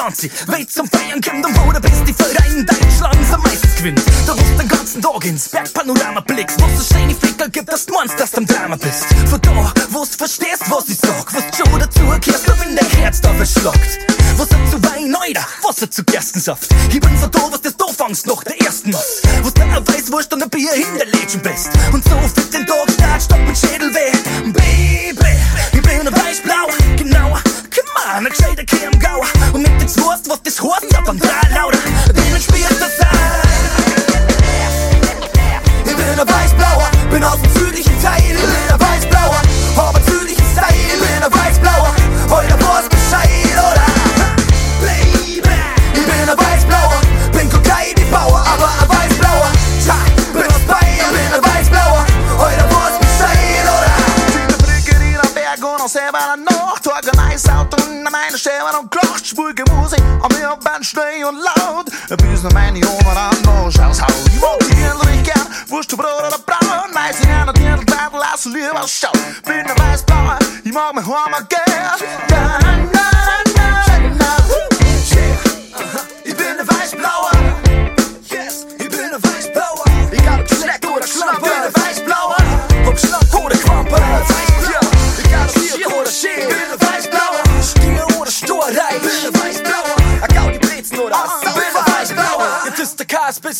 20. 0.08 0.32
Weil 0.46 0.66
zum 0.66 0.88
Feiern 0.88 1.20
kommt 1.20 1.44
und 1.44 1.66
wo 1.66 1.72
der 1.72 1.80
beste 1.80 2.14
Verein 2.14 2.64
Deutschlands 2.64 3.32
am 3.32 3.42
meisten 3.42 3.76
gewinnt. 3.76 4.02
Da 4.26 4.34
wo 4.34 4.58
den 4.58 4.68
ganzen 4.68 5.02
Tag 5.02 5.24
ins 5.24 5.48
Bergpanorama 5.50 6.20
blickst, 6.20 6.58
wo 6.60 6.66
es 6.66 6.88
schöne 6.88 7.14
Flecker 7.14 7.48
gibt, 7.50 7.70
dass 7.70 7.84
du 7.84 7.94
meinst, 7.94 8.18
dass 8.18 8.30
du 8.30 8.38
am 8.38 8.46
Drama 8.46 8.76
bist. 8.76 9.04
Von 9.26 9.40
da, 9.42 9.72
wo 9.90 10.00
du 10.00 10.06
verstehst, 10.06 10.62
was 10.68 10.88
ich 10.88 10.98
sag, 10.98 11.34
was 11.34 11.44
schon 11.56 11.78
dazugehörst, 11.78 12.48
da 12.48 12.52
bin 12.54 12.74
der 12.74 12.88
Herz 13.00 13.20
da 13.20 13.34
verschluckt. 13.34 13.98
Was 14.36 14.50
hat 14.50 14.70
zu 14.70 14.82
Wein, 14.84 15.10
Neuder, 15.10 15.46
was 15.62 15.82
hat 15.82 15.92
zu 15.92 16.04
Gerstensaft? 16.04 16.68
Ich 16.90 17.00
bin 17.00 17.18
von 17.18 17.30
da, 17.30 17.40
was 17.50 17.60
du 17.60 17.70
da 17.70 17.86
fangst, 17.92 18.26
nach 18.26 18.42
der 18.44 18.60
ersten 18.62 18.90
Mass. 18.90 19.20
Wo 19.42 19.50
du 19.50 19.60
weiß, 19.60 20.10
wo 20.10 20.20
du 20.20 20.42
ein 20.42 20.50
Bier 20.50 20.72
hinterlädchen 20.72 21.42
bist. 21.42 21.68
Und 21.92 22.04
so 22.04 22.16
fit 22.34 22.54
den 22.54 22.66
Tag, 22.66 22.86
da 22.96 23.20
stopp 23.20 23.40
mit 23.46 23.58
Schädel 23.58 23.92
weh. 23.94 24.07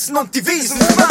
Kasbissen 0.09 0.16
und 0.16 0.35
die 0.35 0.47
Wiesen. 0.47 1.08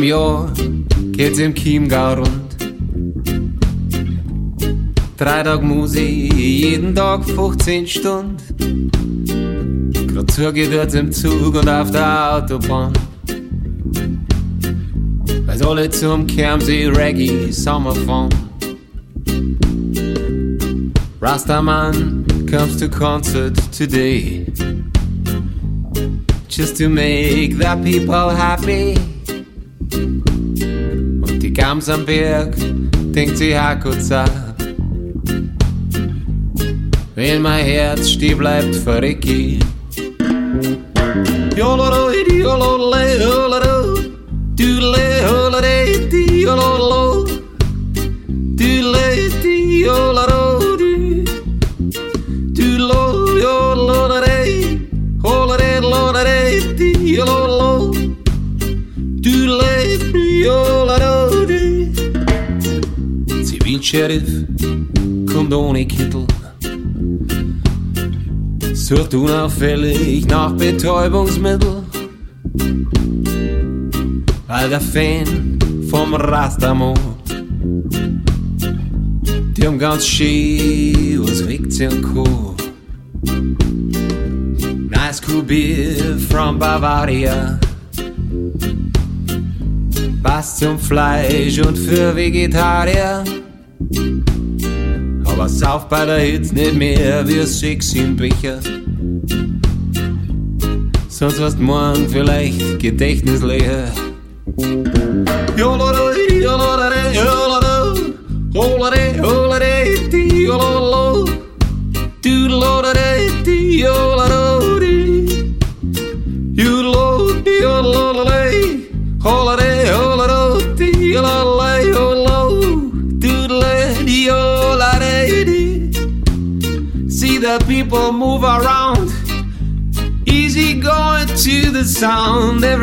80 0.03 0.09
Jahr 0.09 0.51
geht's 1.13 1.39
im 1.39 1.55
Chiemgau 1.55 2.15
rund. 2.15 2.57
Drei 5.17 5.43
Tag 5.45 5.63
Musik, 5.63 6.35
jeden 6.35 6.93
Tag 6.95 7.25
15 7.25 7.87
Stunden. 7.87 8.91
Grad 10.13 10.31
zugedürzt 10.33 10.97
im 10.97 11.13
Zug 11.13 11.55
und 11.55 11.69
auf 11.69 11.93
der 11.93 12.35
Autobahn. 12.35 12.93
Weil 15.47 15.63
alle 15.63 15.89
zum 15.91 16.27
Chiemsee 16.27 16.89
Reggae 16.89 17.53
Sommer 17.53 17.95
fahren. 17.95 18.31
Rastaman 21.21 22.25
comes 22.51 22.77
to 22.79 22.89
concert 22.89 23.57
today. 23.71 24.47
Just 26.49 26.77
to 26.79 26.89
make 26.89 27.57
the 27.57 27.77
people 27.85 28.31
happy. 28.31 29.12
Gams 31.73 31.89
am 31.89 32.05
Berg 32.05 32.55
denkt 33.14 33.39
sie 33.39 33.59
Hakuza. 33.59 34.27
Wenn 37.14 37.41
mein 37.41 37.64
Herz 37.64 38.11
stehen 38.11 38.37
bleibt 38.37 38.77
für 38.77 39.01
Ricky. 39.01 39.59
Zivilsheriff 63.93 64.47
kommt 65.30 65.53
ohne 65.53 65.84
Kittel. 65.84 66.24
Sucht 68.72 69.12
unauffällig 69.12 70.26
nach 70.28 70.53
Betäubungsmittel. 70.53 71.82
Alter 74.49 74.80
Fan 74.80 75.59
vom 75.90 76.14
Rastamo. 76.14 76.95
Die 79.57 79.66
haben 79.66 79.78
ganz 79.78 80.07
schön 80.07 81.26
Wickt's 81.47 81.80
und 81.80 82.03
Co. 82.03 82.57
Nice 84.88 85.20
cool 85.28 85.43
beer 85.43 86.16
from 86.30 86.59
Bavaria. 86.59 87.61
Was 90.22 90.57
zum 90.57 90.78
Fleisch 90.78 91.59
und 91.59 91.76
für 91.76 92.16
Vegetarier. 92.16 93.22
Bei 95.93 96.07
der 96.07 96.20
Hitze 96.20 96.55
nicht 96.55 96.72
mehr 96.72 97.28
wie 97.28 97.43
sechs 97.43 97.93
im 97.93 98.16
Becher. 98.16 98.61
Sonst 101.11 101.38
wirst 101.38 101.59
morgen 101.59 102.09
vielleicht 102.09 102.78
gedächtnisleer. 102.78 103.93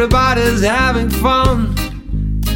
Everybody's 0.01 0.63
having 0.63 1.09
fun. 1.09 1.75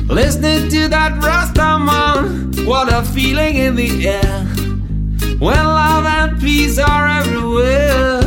Listening 0.08 0.70
to 0.70 0.88
that 0.88 1.12
Rastaman, 1.20 2.66
what 2.66 2.88
a 2.88 3.04
feeling 3.04 3.58
in 3.58 3.76
the 3.76 4.08
air. 4.08 4.46
When 5.40 5.66
love 5.66 6.06
and 6.06 6.40
peace 6.40 6.80
are 6.80 7.06
everywhere. 7.20 8.22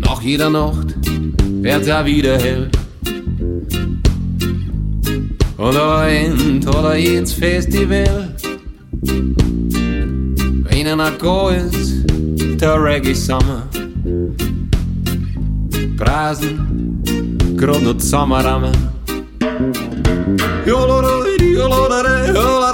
Nach 0.00 0.22
jeder 0.22 0.50
Nacht 0.50 0.96
wird's 1.62 1.86
ja 1.86 2.04
wieder 2.04 2.36
hell. 2.36 2.70
Und 5.56 5.76
ein 5.76 6.66
oder 6.66 6.96
jedes 6.96 7.32
Festival. 7.32 8.34
Wenn 10.64 10.86
einer 10.88 11.12
go 11.12 11.50
ist, 11.50 12.04
der 12.60 12.82
Reggae 12.82 13.14
Summer 13.14 13.68
prazn, 16.04 16.56
krov 17.58 17.82
nad 17.82 18.02
Samarama. 18.02 18.72
Jolorori, 20.66 21.36
jolorare, 21.56 22.28
jolorare. 22.34 22.73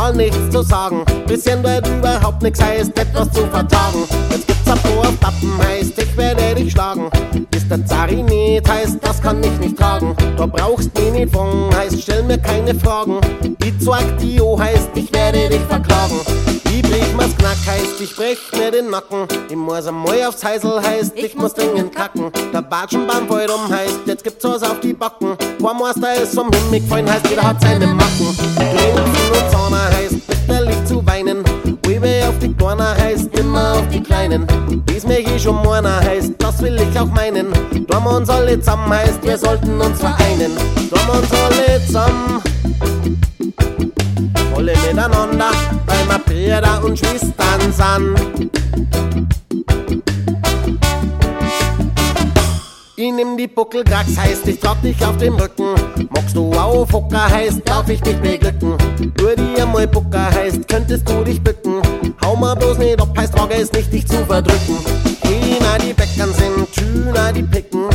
Mal 0.00 0.14
nichts 0.14 0.50
zu 0.50 0.62
sagen. 0.62 1.04
Bisschen 1.26 1.62
wird 1.62 1.86
überhaupt 1.86 2.42
nichts 2.42 2.62
heißt 2.62 2.98
etwas 2.98 3.30
zu 3.32 3.46
vertagen. 3.48 4.04
Jetzt 4.30 4.46
gibt's 4.46 4.70
ein 4.70 4.78
paar 4.78 5.12
Pappen 5.20 5.58
heißt 5.58 6.00
ich 6.00 6.16
werde 6.16 6.54
dich 6.54 6.72
schlagen. 6.72 6.99
Der 7.70 7.86
Zari 7.86 8.24
nicht 8.24 8.68
heißt 8.68 8.98
das 9.00 9.22
kann 9.22 9.40
ich 9.44 9.56
nicht 9.60 9.78
tragen. 9.78 10.16
Du 10.36 10.44
brauchst 10.48 10.92
mich 10.98 11.12
nicht 11.12 11.32
fangen 11.32 11.72
heißt 11.72 12.02
stell 12.02 12.24
mir 12.24 12.38
keine 12.38 12.74
Fragen. 12.74 13.20
Die 13.62 13.78
Zoaktio 13.78 14.58
heißt 14.58 14.90
ich 14.94 15.12
werde 15.14 15.48
dich 15.48 15.60
verklagen. 15.68 16.18
Die 16.66 16.82
Briefmaß 16.82 17.36
knack 17.36 17.58
heißt, 17.66 18.00
ich 18.00 18.16
brech 18.16 18.38
mir 18.58 18.72
den 18.72 18.90
Nacken. 18.90 19.26
Ich 19.48 19.56
muss 19.56 19.86
einmal 19.86 20.24
aufs 20.24 20.42
Heisel 20.42 20.82
heißt, 20.82 21.12
ich 21.14 21.36
muss 21.36 21.54
dringend 21.54 21.94
kacken. 21.94 22.32
Der 22.52 22.62
Batschen 22.62 23.06
beim 23.06 23.28
Feudum 23.28 23.68
heißt, 23.68 24.00
jetzt 24.06 24.24
gibt's 24.24 24.44
was 24.44 24.62
auf 24.62 24.80
die 24.80 24.92
Backen. 24.92 25.36
Vormeister 25.60 26.14
ist 26.22 26.34
vom 26.34 26.50
Himmel 26.50 26.80
gefallen, 26.80 27.08
heißt, 27.08 27.28
jeder 27.28 27.42
hat 27.42 27.60
seine 27.60 27.86
Macken. 27.86 28.36
Grinsen 28.56 29.30
und 29.32 29.50
Zahner 29.50 29.90
heißt, 29.96 30.26
bitterlich 30.26 30.84
zu 30.86 31.06
weinen. 31.06 31.44
Ui, 33.50 33.90
weinen. 34.20 34.46
Wie's 34.86 35.06
mich 35.06 35.26
eh 35.26 35.38
schon 35.38 35.56
morgen 35.56 35.86
heißt, 35.86 36.34
das 36.38 36.62
will 36.62 36.76
ich 36.76 36.98
auch 36.98 37.06
meinen. 37.06 37.48
Drum 37.88 38.06
uns 38.06 38.28
alle 38.28 38.58
zusammen 38.58 38.92
heißt, 38.92 39.22
wir 39.22 39.38
sollten 39.38 39.80
uns 39.80 39.98
vereinen. 39.98 40.52
Drum 40.90 41.18
uns 41.18 41.32
alle 41.32 41.84
zusammen. 41.86 42.42
Alle 44.54 44.72
miteinander, 44.72 45.50
weil 45.86 46.08
wir 46.08 46.18
Brüder 46.18 46.84
und 46.84 46.98
Schwestern 46.98 47.72
sind. 47.72 48.60
Ich 52.96 53.12
nimm 53.12 53.36
die 53.38 53.46
Buckelkracks, 53.46 54.18
heißt 54.18 54.46
ich 54.46 54.60
trag 54.60 54.80
dich 54.82 55.02
auf 55.04 55.16
dem 55.16 55.34
Rücken. 55.34 55.74
Magst 56.10 56.36
du 56.36 56.52
auch 56.52 56.86
Fucker, 56.86 57.30
heißt 57.30 57.62
darf 57.64 57.88
ich 57.88 58.02
dich 58.02 58.16
beglücken. 58.18 58.74
Nur 59.18 59.34
dir 59.34 59.64
mal 59.64 59.86
Bucker 59.86 60.30
heißt, 60.30 60.68
könntest 60.68 61.08
du 61.08 61.24
dich 61.24 61.42
bücken. 61.42 61.80
Hau 62.30 62.36
mal 62.36 62.54
bloß 62.54 62.78
nicht 62.78 63.00
ab, 63.00 63.08
heißt 63.18 63.34
trage 63.34 63.54
es 63.54 63.72
nicht, 63.72 63.92
dich 63.92 64.06
zu 64.06 64.24
verdrücken. 64.24 64.78
China 65.20 65.78
die 65.78 65.92
Bäckern 65.92 66.32
sind, 66.32 66.72
Tüner 66.72 67.32
die 67.32 67.42
Picken. 67.42 67.88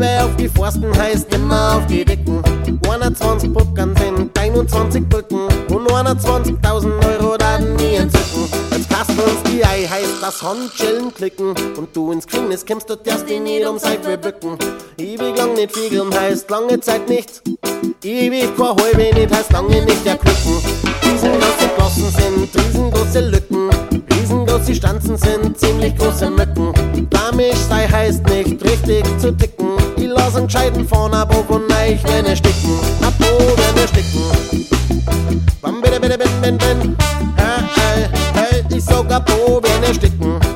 Halbe 0.00 0.24
auf 0.24 0.36
die 0.36 0.48
Forsten 0.48 0.96
heißt 0.96 1.32
immer 1.34 1.76
auf 1.76 1.86
die 1.86 2.04
Dicken. 2.04 2.42
120 2.84 3.52
Buckern 3.52 3.94
sind 3.96 4.38
21 4.38 5.08
Brücken. 5.08 5.48
Und 5.68 5.88
120.000 5.88 7.22
Euro 7.22 7.36
da 7.36 7.58
nie 7.58 7.96
entzücken. 7.96 8.48
Jetzt 8.70 8.88
kasst 8.88 9.10
uns 9.10 9.42
die 9.50 9.64
Ei, 9.64 9.86
heißt 9.86 10.22
das 10.22 10.42
Handschellen 10.42 11.12
klicken. 11.12 11.54
Und 11.76 11.94
du 11.94 12.12
ins 12.12 12.26
Gefängnis 12.26 12.64
kommst, 12.64 12.88
du 12.88 12.96
darfst 12.96 13.28
dich 13.28 13.40
nicht 13.40 13.66
um 13.66 13.78
Seife 13.78 14.16
bücken. 14.16 14.56
Ewig 14.96 15.36
lang 15.36 15.54
nicht 15.54 15.76
fiegeln 15.76 16.12
heißt 16.14 16.48
lange 16.50 16.80
Zeit 16.80 17.08
nicht. 17.08 17.42
Ewig 18.02 18.48
vor 18.56 18.76
halbe 18.76 19.14
nicht 19.14 19.34
heißt 19.34 19.52
lange 19.52 19.84
nicht 19.84 20.06
erquicken. 20.06 20.62
Riesengroße 21.02 21.70
Glossen 21.76 22.10
sind 22.10 22.48
riesengroße 22.54 23.20
Lücken. 23.20 23.69
Riesengroße 24.60 24.74
Stanzen 24.74 25.16
sind 25.16 25.58
ziemlich 25.58 25.96
große 25.96 26.30
Mücken. 26.30 26.72
Damisch 27.08 27.56
sei 27.68 27.88
heißt 27.88 28.24
nicht 28.26 28.62
richtig 28.62 29.04
zu 29.18 29.32
lass 30.06 30.36
einen 30.36 30.50
Scheiden 30.50 30.86
vorne 30.86 31.16
ab 31.16 31.34
und 31.48 31.68
neich, 31.68 32.00
wenn 32.04 32.26
er 32.26 32.36
sticken. 32.36 32.78
Ab 33.02 33.14
wenn 33.18 33.82
er 33.82 33.88
sticken. 33.88 34.66
Bam, 35.62 35.80
bitte, 35.80 36.00
bitte, 36.00 36.18
bin, 36.18 36.28
bin, 36.42 36.58
bin. 36.58 36.96
Hey, 37.36 37.62
hey, 37.74 38.08
hey, 38.34 38.64
ich 38.76 38.84
sag 38.84 39.10
ab 39.10 39.30
wenn 39.62 39.82
er 39.82 39.94
sticken. 39.94 40.49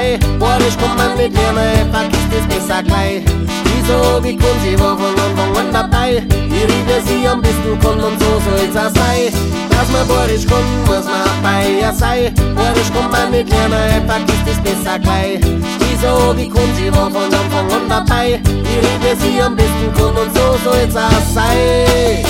Bei 0.00 0.12
ihr 0.12 0.18
sein. 0.18 0.38
Boris 0.38 0.76
kommt 0.78 0.96
man 0.96 1.16
mit 1.16 1.32
Lierne, 1.32 1.86
vergisst 1.92 2.32
es 2.38 2.46
besser 2.48 2.82
gleich. 2.82 3.22
Wieso, 3.64 4.22
wie 4.22 4.36
kommt 4.36 4.62
sie 4.62 4.78
war 4.78 4.96
von 4.96 5.14
Anfang 5.18 5.56
an 5.56 5.72
dabei? 5.72 6.22
Wie 6.28 6.64
riebe 6.64 7.02
sie 7.06 7.26
am 7.26 7.40
besten 7.40 7.78
kann 7.80 8.00
und 8.00 8.18
so 8.20 8.40
soll's 8.44 8.76
auch 8.76 8.94
sein. 8.94 9.32
Dass 9.70 9.90
man 9.92 10.06
Boris 10.06 10.46
kommt, 10.46 10.86
muss 10.86 11.04
man 11.04 11.42
bei 11.42 11.80
ihr 11.80 11.92
sein. 11.92 12.34
Boris 12.54 12.92
kommt 12.92 13.12
man 13.12 13.30
mit 13.30 13.48
Lierne, 13.48 14.02
vergisst 14.06 14.46
es 14.46 14.58
besser 14.58 14.98
gleich. 14.98 15.40
Wieso, 15.78 16.36
wie 16.36 16.48
kommt 16.48 16.76
sie 16.76 16.92
war 16.92 17.10
von 17.10 17.24
Anfang 17.24 17.70
an 17.72 17.88
dabei? 17.88 18.40
Wie 18.44 18.78
riebe 18.86 19.16
sie 19.20 19.42
am 19.42 19.56
besten 19.56 19.92
kann 19.96 20.16
und 20.16 20.34
so 20.34 20.58
soll's 20.64 20.96
auch 20.96 21.34
sein. 21.34 22.24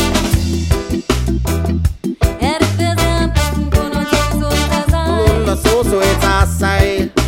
Und 5.47 5.63
so 5.65 5.83
soll's 5.83 6.25
auch 6.25 7.20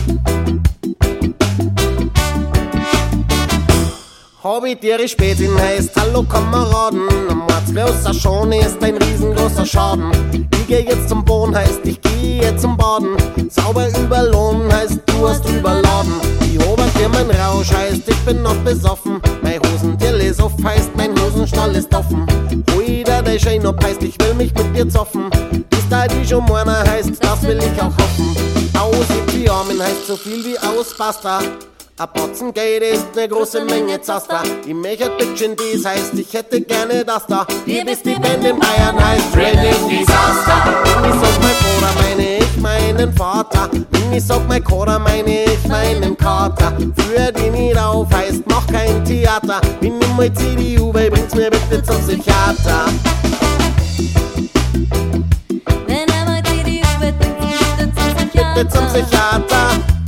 ich 4.66 4.80
dir 4.80 5.08
Spätin 5.08 5.56
heißt 5.56 5.90
Hallo 5.96 6.24
Kameraden. 6.24 7.08
Ein 7.28 7.38
mordsgroßer 7.38 8.12
Schon 8.12 8.50
ist 8.52 8.82
ein 8.82 8.96
riesengroßer 8.96 9.64
Schaden. 9.64 10.10
Ich 10.32 10.66
geh 10.66 10.80
jetzt 10.80 11.08
zum 11.08 11.24
Boden 11.24 11.54
heißt 11.54 11.80
ich 11.84 12.00
gehe 12.00 12.56
zum 12.56 12.76
Baden. 12.76 13.16
Sauber 13.48 13.88
überlohnen 13.96 14.72
heißt 14.72 14.98
du 15.06 15.28
hast 15.28 15.48
überladen. 15.48 16.14
Die 16.42 16.58
Oberfirmen 16.58 17.30
Rausch 17.30 17.72
heißt 17.72 18.02
ich 18.08 18.18
bin 18.24 18.42
noch 18.42 18.56
besoffen. 18.64 19.20
Mein 19.42 19.60
Hosendirl 19.60 20.20
ist 20.20 20.40
auf 20.40 20.52
heißt 20.62 20.90
mein 20.96 21.12
Hosenstall 21.20 21.76
ist 21.76 21.94
offen. 21.94 22.26
Wieder 22.76 23.22
der 23.22 23.38
Schein 23.38 23.64
ob 23.64 23.82
heißt 23.84 24.02
ich 24.02 24.18
will 24.20 24.34
mich 24.34 24.52
mit 24.54 24.76
dir 24.76 24.88
zoffen. 24.88 25.30
Ist 25.70 25.86
da 25.88 26.08
die 26.08 26.26
schon 26.26 26.44
morgen 26.44 26.68
heißt 26.68 27.12
das 27.20 27.42
will 27.42 27.58
ich 27.58 27.80
auch 27.80 27.96
hoffen. 27.96 28.36
Aus 28.76 29.06
wie 29.34 29.48
Armen 29.48 29.80
heißt 29.80 30.06
so 30.08 30.16
viel 30.16 30.44
wie 30.44 30.58
aus 30.58 30.96
Basta 30.98 31.40
ein 31.98 32.08
Batzen 32.14 32.54
Geld 32.54 32.82
ist 32.82 33.14
ne 33.14 33.28
große 33.28 33.64
Menge 33.64 34.00
Zaster. 34.00 34.42
Ich 34.66 34.74
möchte 34.74 35.10
bitchen 35.10 35.54
dies 35.56 35.84
heißt, 35.84 36.14
ich 36.14 36.32
hätte 36.32 36.60
gerne 36.62 37.04
das 37.04 37.26
da. 37.26 37.46
Wie 37.66 37.84
bist 37.84 38.06
die 38.06 38.14
Band 38.14 38.44
in 38.44 38.58
Bayern 38.58 38.98
heißt 38.98 39.32
Training 39.32 39.88
Disaster. 39.88 40.56
Wenn 40.84 41.10
ich 41.10 41.20
sag 41.20 41.42
mein 41.42 41.56
Bruder, 41.60 41.92
meine 42.00 42.38
ich 42.38 42.56
meinen 42.56 43.12
Vater. 43.14 43.68
Wenn 43.90 44.12
ich 44.12 44.24
sag 44.24 44.48
mein 44.48 44.64
Koder, 44.64 44.98
meine 44.98 45.44
ich 45.44 45.68
meinen 45.68 46.16
Kater. 46.16 46.72
Für 46.96 47.30
die 47.32 47.50
nicht 47.50 47.78
auf 47.78 48.08
heißt, 48.12 48.42
mach 48.48 48.66
kein 48.68 49.04
Theater. 49.04 49.60
Wenn 49.80 50.00
ich 50.00 50.08
mal 50.16 50.32
CDU, 50.32 50.94
weil 50.94 51.10
bring's 51.10 51.34
mir 51.34 51.50
bitte 51.50 51.82
zum 51.82 51.98
Psychiater. 51.98 52.86
Bitte 58.54 58.68
zum 58.68 58.86
Psychiater. 58.86 59.22
Dass 59.42 60.01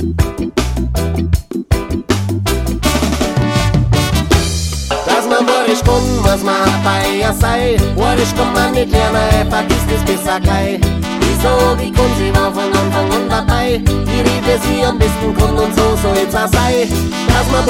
man 6.43 6.55
nicht 8.73 8.91
lernen, 8.91 9.49
vergisst 9.49 9.89
es 9.95 10.03
besser 10.03 10.39
gleich. 10.39 10.79
Wieso, 11.19 11.77
wie 11.79 11.91
kommt 11.91 12.17
sie 12.17 12.33
war 12.35 12.51
von 12.51 12.65
Anfang 12.65 13.11
an 13.11 13.29
dabei? 13.29 13.77
Die 13.77 14.21
Liebe 14.27 14.59
sie 14.63 14.83
am 14.85 14.97
besten 14.97 15.33
kommt 15.33 15.59
und 15.59 15.75
so 15.75 15.95
auch 16.35 16.47
sein. 16.47 16.89
Dass 17.27 17.49
man 17.51 17.65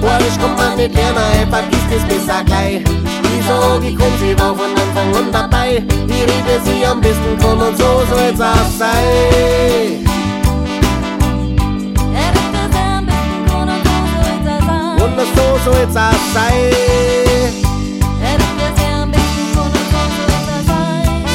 Boris 0.00 0.38
kommt 0.38 0.56
man 0.56 0.76
nicht 0.76 0.94
lernen, 0.94 1.48
vergisst 1.50 1.90
es 1.96 2.04
besser 2.04 2.44
gleich. 2.44 2.82
Wieso, 3.22 3.82
wie 3.82 3.94
kommt 3.94 4.18
sie 4.20 4.38
war 4.38 4.54
von 4.54 4.70
Anfang 4.70 5.16
an 5.16 5.32
dabei? 5.32 5.82
Die 5.88 6.24
Liebe 6.30 6.60
sie 6.64 6.86
am 6.86 7.00
besten 7.00 7.36
kommt 7.40 7.62
und 7.62 7.76
so. 7.76 7.84
Und 7.84 8.08
so 8.08 8.16
soll's 8.16 8.40
auch 8.40 8.70
sein. 16.26 16.72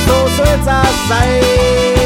So 0.06 0.28
soll's 0.38 0.68
auch 0.68 1.97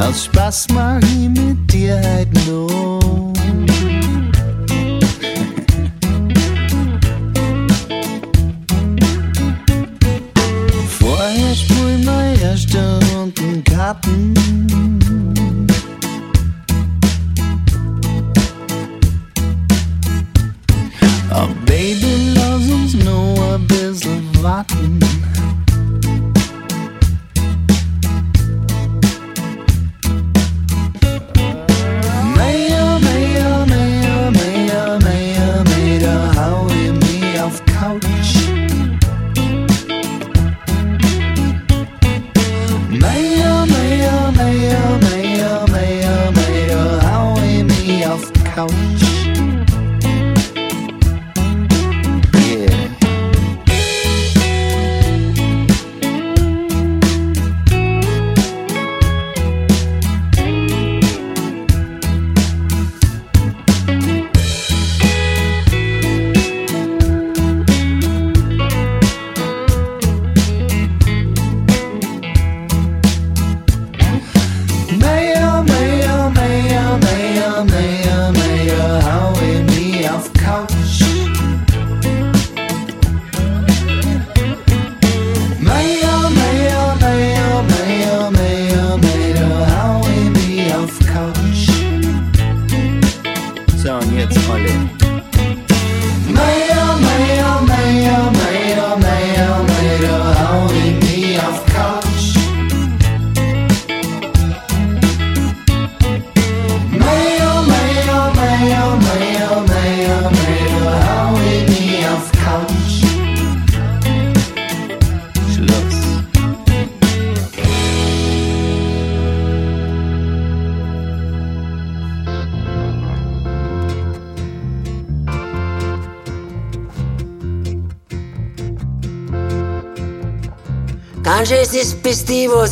Aus 0.00 0.24
Spaß 0.24 0.68
mach 0.72 0.98
ich 1.02 1.28
mit 1.28 1.70
dir 1.70 2.00
halt 2.00 2.28
nur. 2.46 3.32
Vorher 10.88 11.54
spul 11.54 11.98
mal 12.04 12.34
erste 12.42 12.98
Runden 13.12 13.62
Karten. 13.64 14.34
Oh 21.32 21.48
Baby, 21.66 22.32
lass 22.34 22.70
uns 22.70 22.94
nur 22.94 23.54
ein 23.54 23.66
bisschen 23.66 24.42
warten. 24.42 24.99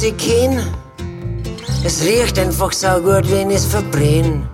Ich 0.09 0.16
kenn. 0.16 0.62
Es 1.84 2.02
riecht 2.02 2.38
einfach 2.38 2.72
so 2.72 2.88
gut, 3.02 3.30
wenn 3.30 3.50
ich's 3.50 3.66
verbrenn. 3.66 4.48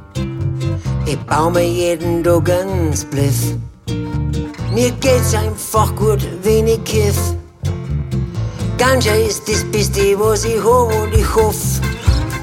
Ich 1.06 1.16
bau 1.28 1.48
mir 1.48 1.62
jeden 1.64 2.24
Tag 2.24 2.50
einen 2.50 2.92
Spliff. 2.96 3.54
Mir 4.72 4.90
geht's 4.98 5.32
einfach 5.32 5.94
gut, 5.94 6.26
wenn 6.42 6.66
ich 6.66 6.82
kiff. 6.82 7.16
Ganja 8.78 9.14
ist 9.14 9.48
das 9.48 9.62
Beste, 9.70 10.18
was 10.18 10.44
ich 10.44 10.58
hab 10.58 10.92
und 11.00 11.14
ich 11.14 11.36
hoff, 11.36 11.80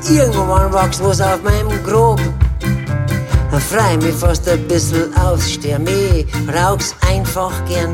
irgendwann 0.09 0.71
wächst 0.71 1.03
was 1.03 1.19
auf 1.19 1.43
meinem 1.43 1.83
Grab. 1.83 2.21
Dann 3.51 3.59
freu 3.59 3.97
mich 3.97 4.15
fast 4.15 4.47
ein 4.47 4.65
bisschen 4.69 5.13
aufs 5.17 5.51
Sterben, 5.51 5.87
ich 6.15 6.25
rauch's 6.55 6.95
einfach 7.01 7.53
gern. 7.65 7.93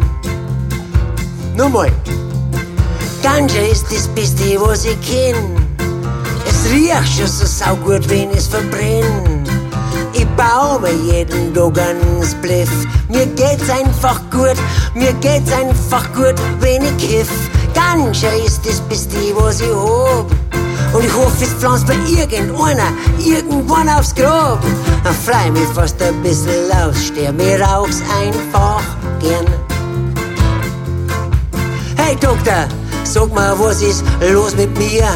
Nochmal. 1.55 1.91
Ganja 3.28 3.61
ist 3.63 3.91
das 3.91 4.07
Beste, 4.07 4.57
was 4.61 4.86
ich 4.86 4.97
kenn. 5.01 5.36
Es 6.47 6.71
riecht 6.71 7.17
schon 7.17 7.28
so 7.28 7.45
saugut, 7.45 8.09
wenn 8.09 8.32
es 8.32 8.47
verbrenn. 8.47 9.43
Ich 10.13 10.25
baue 10.38 10.80
mir 10.80 10.93
jeden 10.93 11.53
Tag 11.53 11.78
einen 11.78 12.25
Spliff. 12.25 12.69
Mir 13.09 13.25
geht's 13.25 13.69
einfach 13.69 14.21
gut, 14.32 14.55
mir 14.93 15.11
geht's 15.15 15.51
einfach 15.51 16.05
gut, 16.13 16.36
wenn 16.61 16.86
ich 16.86 16.97
kiff. 16.97 17.30
Ganja 17.73 18.30
ist 18.45 18.65
das 18.65 18.80
Beste, 18.88 19.17
was 19.36 19.59
ich 19.59 19.75
hab. 19.75 20.32
Und 20.93 21.03
ich 21.03 21.13
hoffe, 21.13 21.43
es 21.43 21.49
pflanzt 21.49 21.86
bei 21.86 21.95
irgendeiner 22.07 22.93
irgendwann 23.19 23.89
aufs 23.89 24.15
Grab. 24.15 24.63
Dann 25.03 25.13
freu 25.13 25.51
mich 25.51 25.67
fast 25.75 26.01
ein 26.01 26.23
bisschen 26.23 26.71
aufs 26.71 27.07
Sterben. 27.07 27.41
Ich 27.41 27.59
rauch's 27.59 28.01
einfach 28.23 28.82
gern. 29.19 29.45
Hey 31.97 32.15
Doktor, 32.15 32.69
sag 33.08 33.34
mal, 33.34 33.58
was 33.60 33.82
ist 33.82 34.03
los 34.34 34.55
mit 34.55 34.78
mir? 34.78 35.08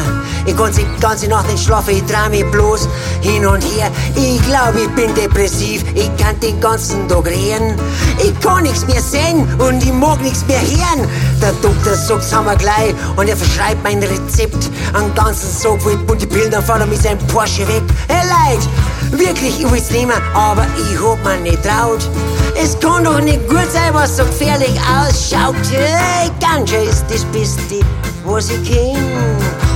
Ich 0.46 0.56
kann 0.56 0.72
die 0.72 0.86
ganze 1.00 1.28
Nacht 1.28 1.50
nicht 1.50 1.64
schlafen, 1.64 1.94
ich 1.96 2.04
trau 2.04 2.28
mich 2.30 2.44
bloß 2.50 2.88
hin 3.20 3.46
und 3.46 3.62
her. 3.62 3.90
Ich 4.16 4.42
glaube, 4.46 4.80
ich 4.80 4.88
bin 4.90 5.14
depressiv, 5.14 5.84
ich 5.94 6.10
kann 6.16 6.38
den 6.40 6.60
ganzen 6.60 7.08
Tag 7.08 7.26
reden. 7.26 7.78
Ich 8.18 8.38
kann 8.40 8.62
nichts 8.62 8.86
mehr 8.86 9.00
sehen 9.00 9.46
und 9.58 9.82
ich 9.82 9.92
mag 9.92 10.20
nichts 10.20 10.44
mehr 10.46 10.60
hören. 10.60 11.08
Der 11.40 11.52
Doktor 11.62 11.94
sagt's 11.94 12.32
haben 12.32 12.46
wir 12.46 12.56
gleich 12.56 12.94
und 13.16 13.28
er 13.28 13.36
verschreibt 13.36 13.82
mein 13.84 14.02
Rezept. 14.02 14.70
Einen 14.94 15.14
ganzen 15.14 15.50
Sack 15.50 15.82
voll 15.82 15.96
bunte 15.98 16.26
fährt 16.28 16.52
er 16.52 16.86
mit 16.86 17.02
seinem 17.02 17.18
Porsche 17.28 17.66
weg. 17.68 17.82
Hey 18.08 18.26
Leute, 18.28 19.18
wirklich, 19.18 19.60
ich 19.60 19.70
will's 19.70 19.90
nehmen, 19.90 20.20
aber 20.34 20.66
ich 20.76 20.98
hab 21.00 21.22
mir 21.24 21.40
nicht 21.40 21.62
traut. 21.62 22.08
Es 22.54 22.78
kann 22.78 23.04
doch 23.04 23.20
nicht 23.20 23.48
gut 23.48 23.70
sein, 23.72 23.92
was 23.92 24.16
so 24.16 24.24
gefährlich 24.24 24.78
ausschaut. 24.80 25.54
Hey, 25.70 26.30
Ganja 26.40 26.80
ist 26.80 27.04
das 27.08 27.24
Beste, 27.26 27.80
was 28.24 28.50
ich 28.50 28.68
kenn. 28.68 28.96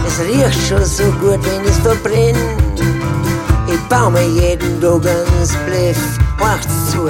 Es 0.06 0.20
riecht 0.20 0.68
schon 0.68 0.84
so 0.84 1.04
gut, 1.20 1.38
wenn 1.44 1.64
es 1.64 1.78
verbrennt. 1.78 2.80
Ich 3.68 3.80
bau 3.88 4.10
mir 4.10 4.26
jeden 4.26 4.80
Tag 4.80 5.06
einen 5.06 5.46
Spliff. 5.46 5.98
Macht's 6.38 6.92
zu. 6.92 7.08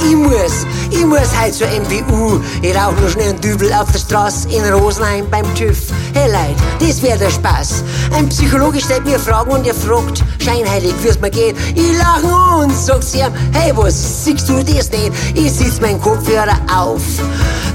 Ich 0.00 0.16
muss, 0.16 0.66
ich 0.90 1.04
muss 1.04 1.28
heute 1.38 1.52
zur 1.52 1.66
MPU. 1.66 2.40
Ich 2.62 2.74
rauch 2.74 2.92
nur 2.98 3.10
schnell 3.10 3.30
einen 3.30 3.40
Dübel 3.40 3.70
auf 3.74 3.92
der 3.92 3.98
Straße 3.98 4.48
in 4.48 4.64
Rosenheim 4.72 5.28
beim 5.30 5.44
TÜV. 5.54 5.78
Hey 6.20 6.32
Leute, 6.32 6.60
das 6.80 7.00
wär 7.00 7.16
der 7.16 7.30
Spaß. 7.30 7.84
Ein 8.12 8.28
Psychologe 8.28 8.80
stellt 8.80 9.04
mir 9.04 9.20
Fragen 9.20 9.52
und 9.52 9.64
er 9.64 9.74
fragt, 9.74 10.24
scheinheilig, 10.40 10.92
wie's 11.00 11.20
mir 11.20 11.30
geht. 11.30 11.54
Ich 11.76 11.96
lach 11.96 12.58
und 12.58 12.74
sag's 12.74 13.14
ihm, 13.14 13.32
hey, 13.52 13.70
was, 13.76 14.24
siehst 14.24 14.48
du 14.48 14.54
das 14.64 14.90
nicht? 14.90 15.12
Ich 15.34 15.52
sitz 15.52 15.80
meinen 15.80 16.00
Kopfhörer 16.00 16.58
auf. 16.76 17.02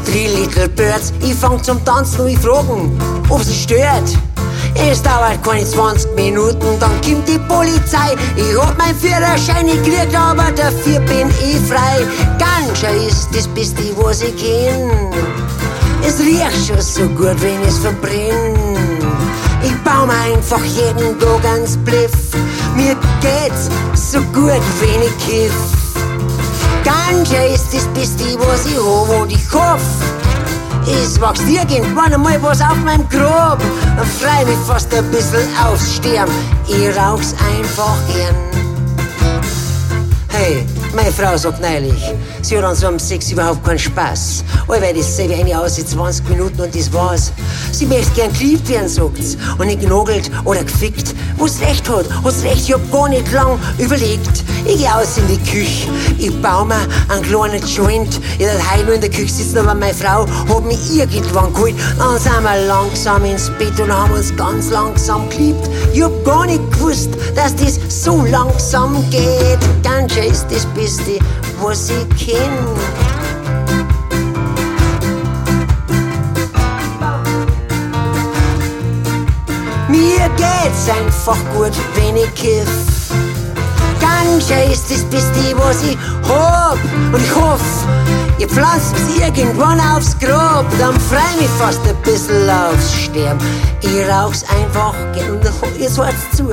Three 0.06 0.28
Little 0.28 0.68
Birds, 0.68 1.14
ich 1.22 1.36
fang 1.36 1.64
zum 1.64 1.84
Tanzen 1.86 2.20
und 2.20 2.28
ich 2.32 2.40
fragen, 2.40 3.00
ob 3.30 3.42
sie 3.44 3.54
stört. 3.54 4.10
Es 4.76 5.02
dauert 5.02 5.42
keine 5.42 5.66
20 5.66 6.14
Minuten, 6.14 6.68
dann 6.82 7.02
kommt 7.02 7.26
die 7.26 7.40
Polizei. 7.48 8.14
Ich 8.36 8.60
hab 8.60 8.78
mein 8.78 8.94
Führerschein 8.94 9.68
gekriegt, 9.68 10.14
aber 10.14 10.52
dafür 10.52 11.00
bin 11.00 11.30
ich 11.30 11.62
frei. 11.62 12.06
Ganja 12.38 12.90
ist 13.08 13.30
das 13.34 13.48
Beste, 13.48 13.84
was 13.96 14.22
ich 14.22 14.36
kenn. 14.36 15.14
Es 16.06 16.20
riecht 16.20 16.68
schon 16.68 16.82
so 16.82 17.08
gut, 17.10 17.42
wenn 17.42 17.62
es 17.64 17.80
verbrennt. 17.80 19.04
Ich 19.64 19.76
bau 19.84 20.06
mir 20.06 20.36
einfach 20.36 20.64
jeden 20.64 21.20
Tag 21.20 21.46
einen 21.46 21.68
Spliff. 21.68 22.12
Mir 22.76 22.96
geht's 23.22 23.70
so 23.94 24.20
gut, 24.34 24.62
wenn 24.80 25.02
ich 25.02 25.18
kiff. 25.26 25.54
Ganja 26.84 27.44
ist 27.54 27.74
das 27.74 27.86
Beste, 27.94 28.38
was 28.40 28.66
ich 28.66 28.78
hab 28.78 29.22
und 29.22 29.32
ich 29.32 29.52
hoff, 29.54 29.80
es 30.86 31.20
wächst 31.20 31.48
irgendwann 31.48 32.14
einmal 32.14 32.42
was 32.42 32.62
auf 32.62 32.76
meinem 32.84 33.08
Grab. 33.08 33.62
Freu 34.20 34.46
mich 34.46 34.58
fast 34.68 34.94
ein 34.94 35.10
bisschen 35.12 35.48
aufs 35.64 35.96
Sterben. 35.96 36.34
Ich 36.68 36.98
rauch's 36.98 37.34
einfach 37.58 37.96
gern. 38.08 38.36
Hey, 40.30 40.66
Meine 40.96 41.12
Frau 41.12 41.36
sagt 41.36 41.60
neulich, 41.60 42.14
sie 42.44 42.56
hat 42.56 42.64
an 42.64 42.76
so 42.76 42.88
einem 42.88 43.00
Sex 43.00 43.32
überhaupt 43.32 43.64
keinen 43.66 43.80
Spaß. 43.80 44.44
Allweil 44.68 44.94
das 44.94 45.18
sehe 45.18 45.28
wie 45.28 45.34
eine 45.34 45.60
aus 45.60 45.80
in 45.80 45.88
20 45.88 46.30
Minuten 46.30 46.62
und 46.62 46.76
das 46.76 46.94
war's. 46.94 47.32
Sie 47.72 47.88
möchte 47.88 48.12
gern 48.12 48.32
geliebt 48.34 48.70
werden, 48.70 48.88
sagt's. 48.88 49.36
Und 49.58 49.66
nicht 49.66 49.82
genogelt 49.82 50.30
oder 50.46 50.64
gefickt. 50.64 51.16
Wo's 51.38 51.60
recht 51.62 51.90
hat, 51.90 52.06
hat's 52.24 52.44
recht, 52.44 52.68
ich 52.68 52.74
hab 52.74 52.92
gar 52.92 53.10
nicht 53.10 53.32
lang 53.32 53.58
überlegt. 53.80 54.44
Ich 54.66 54.78
geh 54.78 54.88
aus 54.88 55.18
in 55.18 55.28
die 55.28 55.52
Küche, 55.52 55.90
ich 56.18 56.42
baue 56.42 56.66
mir 56.66 56.88
einen 57.10 57.24
kleinen 57.24 57.66
Joint. 57.66 58.20
Ich 58.38 58.46
werd 58.46 58.72
heute 58.72 58.86
nur 58.86 58.94
in 58.94 59.02
der 59.02 59.10
Küche 59.10 59.34
sitzen, 59.34 59.58
aber 59.58 59.74
meine 59.74 59.94
Frau 59.94 60.26
hat 60.28 60.66
mich 60.66 60.96
irgendwann 60.96 61.52
geholt. 61.54 61.76
Dann 61.98 62.20
sind 62.20 62.44
wir 62.44 62.68
langsam 62.68 63.26
ins 63.26 63.50
Bett 63.58 63.78
und 63.80 63.92
haben 63.92 64.14
uns 64.14 64.34
ganz 64.36 64.70
langsam 64.70 65.28
geliebt. 65.30 65.68
Ich 65.92 66.04
hab 66.04 66.24
gar 66.24 66.46
nicht 66.46 66.62
gewusst, 66.72 67.10
dass 67.36 67.56
das 67.56 67.80
so 67.90 68.24
langsam 68.26 69.04
geht. 69.10 69.60
Ganja 69.84 70.24
ist 70.24 70.46
das 70.50 70.66
Beste, 70.84 71.18
was 71.62 71.90
ich 71.90 72.10
kenn. 72.18 72.52
Mir 79.88 80.30
geht's 80.36 80.90
einfach 80.90 81.38
gut, 81.54 81.72
wenn 81.96 82.18
ich 82.18 82.34
kiff. 82.36 82.68
Ganja 84.02 84.64
ist 84.70 84.92
das 84.92 85.04
Beste, 85.06 85.56
was 85.56 85.84
ich 85.84 85.98
hab. 86.28 86.78
Und 87.14 87.24
ich 87.24 87.34
hoff, 87.34 87.62
ihr 88.38 88.50
pflanzt 88.50 88.94
irgendwann 89.18 89.80
aufs 89.80 90.20
Grab. 90.20 90.66
Dann 90.80 91.00
freu 91.00 91.40
mich 91.40 91.50
fast 91.58 91.80
ein 91.88 91.96
bisschen 92.04 92.50
aufs 92.50 92.94
Sterben. 93.04 93.40
Ich 93.80 94.06
rauch's 94.10 94.44
einfach, 94.50 94.96
ihr 95.80 95.90
sagt's 95.90 96.36
zu. 96.36 96.50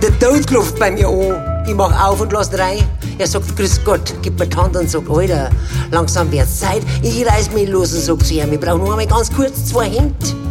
Der 0.00 0.18
Tod 0.18 0.46
klopft 0.46 0.78
bei 0.78 0.90
mir 0.90 1.08
an. 1.08 1.59
Ich 1.70 1.76
mach 1.76 2.04
auf 2.04 2.20
und 2.20 2.32
lass 2.32 2.52
rein. 2.58 2.82
Er 3.16 3.28
sagt, 3.28 3.56
Grüß 3.56 3.84
Gott, 3.84 4.12
gib 4.22 4.36
mir 4.40 4.48
die 4.48 4.56
Hand 4.56 4.76
und 4.76 4.90
sagt, 4.90 5.08
Alter, 5.08 5.50
langsam 5.92 6.28
wird's 6.32 6.58
Zeit. 6.58 6.82
Ich 7.00 7.24
reiß 7.24 7.52
mich 7.52 7.68
los 7.68 7.92
und 7.92 8.00
sag 8.00 8.26
zu 8.26 8.34
ihm, 8.34 8.52
ich 8.52 8.58
brauch 8.58 8.76
nur 8.76 8.90
einmal 8.90 9.06
ganz 9.06 9.32
kurz 9.32 9.66
zwei 9.66 9.88
Hände. 9.88 10.49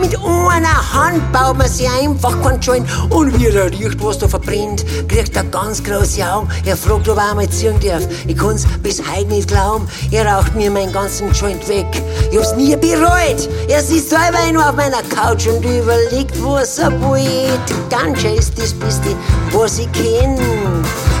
Mit 0.00 0.16
einer 0.16 0.92
Hand 0.92 1.32
baut 1.32 1.56
man 1.56 1.68
sich 1.68 1.88
einfach 1.88 2.40
keinen 2.42 2.60
Joint. 2.60 2.86
Und 3.10 3.38
wie 3.38 3.46
er 3.46 3.70
riecht, 3.70 4.02
was 4.02 4.18
da 4.18 4.26
verbrennt, 4.26 4.84
kriegt 5.08 5.36
er 5.36 5.44
ganz 5.44 5.82
große 5.82 6.24
Augen. 6.26 6.48
Er 6.64 6.76
fragt, 6.76 7.08
ob 7.08 7.16
er 7.16 7.30
einmal 7.30 7.48
ziehen 7.48 7.78
darf. 7.80 8.02
Ich 8.26 8.36
kann's 8.36 8.66
bis 8.82 9.00
heute 9.00 9.28
nicht 9.28 9.48
glauben. 9.48 9.86
Er 10.10 10.26
raucht 10.26 10.54
mir 10.54 10.70
meinen 10.70 10.92
ganzen 10.92 11.32
Joint 11.32 11.66
weg. 11.68 11.86
Ich 12.30 12.38
hab's 12.38 12.56
nie 12.56 12.76
bereut. 12.76 13.48
Er 13.68 13.82
sitzt 13.82 14.10
selber 14.10 14.38
nur 14.52 14.68
auf 14.68 14.74
meiner 14.74 15.02
Couch 15.02 15.46
und 15.46 15.64
überlegt, 15.64 16.42
was 16.42 16.78
er 16.78 16.90
wollt. 17.00 17.90
Ganja 17.90 18.30
ist 18.30 18.58
das 18.58 18.72
Beste, 18.74 19.14
was 19.52 19.78
ich 19.78 19.90
kenn. 19.92 20.38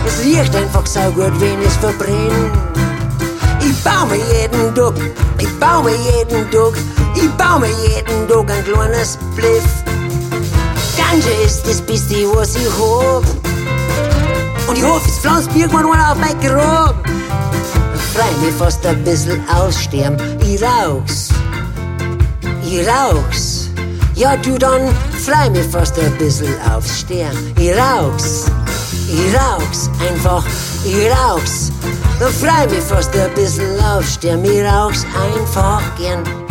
Es 0.06 0.24
riecht 0.24 0.54
einfach 0.54 0.86
so 0.86 1.00
gut, 1.12 1.32
wenn 1.40 1.62
es 1.62 1.76
verbrennt. 1.76 2.52
Ich 3.84 3.90
bau 3.90 4.06
mir 4.06 4.16
jeden 4.16 4.74
Tag, 4.74 4.94
ich 5.38 5.60
bau 5.60 5.82
mir 5.82 5.94
jeden 5.94 6.50
Tag, 6.50 6.72
ich 7.14 7.30
bau 7.32 7.58
mir 7.58 7.68
jeden 7.68 8.26
Tag 8.26 8.50
ein 8.50 8.64
kleines 8.64 9.18
Bliff. 9.36 9.62
Ganja 10.96 11.30
ist 11.44 11.66
das 11.66 11.82
Beste, 11.82 12.14
was 12.34 12.56
ich 12.56 12.66
hab. 12.66 13.24
Und 14.66 14.78
ich 14.78 14.82
hoffe, 14.82 15.06
es 15.06 15.18
pflanzt 15.18 15.50
irgendwann 15.54 15.84
mal 15.84 16.00
auf 16.10 16.16
mein 16.16 16.40
Grab. 16.40 16.94
Freu 18.14 18.46
mich 18.46 18.54
fast 18.54 18.86
ein 18.86 19.04
bisschen 19.04 19.42
aussterben. 19.50 20.18
Ich 20.40 20.62
rauch's, 20.62 21.28
ich 22.64 22.88
rauch's. 22.88 23.68
Ja, 24.14 24.34
du 24.38 24.56
dann 24.56 24.88
freu 25.26 25.50
mich 25.50 25.66
fast 25.66 25.98
ein 25.98 26.16
bisschen 26.16 26.54
aufs 26.74 27.00
Sterben. 27.00 27.52
Ich 27.58 27.76
rauch's, 27.76 28.46
ich 29.08 29.34
rauch's, 29.34 29.90
einfach, 30.08 30.42
ich 30.86 31.10
rauch's. 31.10 31.70
Freu 32.20 32.68
mich 32.68 32.84
fast 32.84 33.14
ein 33.16 33.32
bisschen 33.34 33.78
aufs 33.80 34.14
Sterben. 34.14 34.44
Ich 34.44 34.62
rauch's 34.64 35.04
einfach 35.04 35.82
gern. 35.96 36.43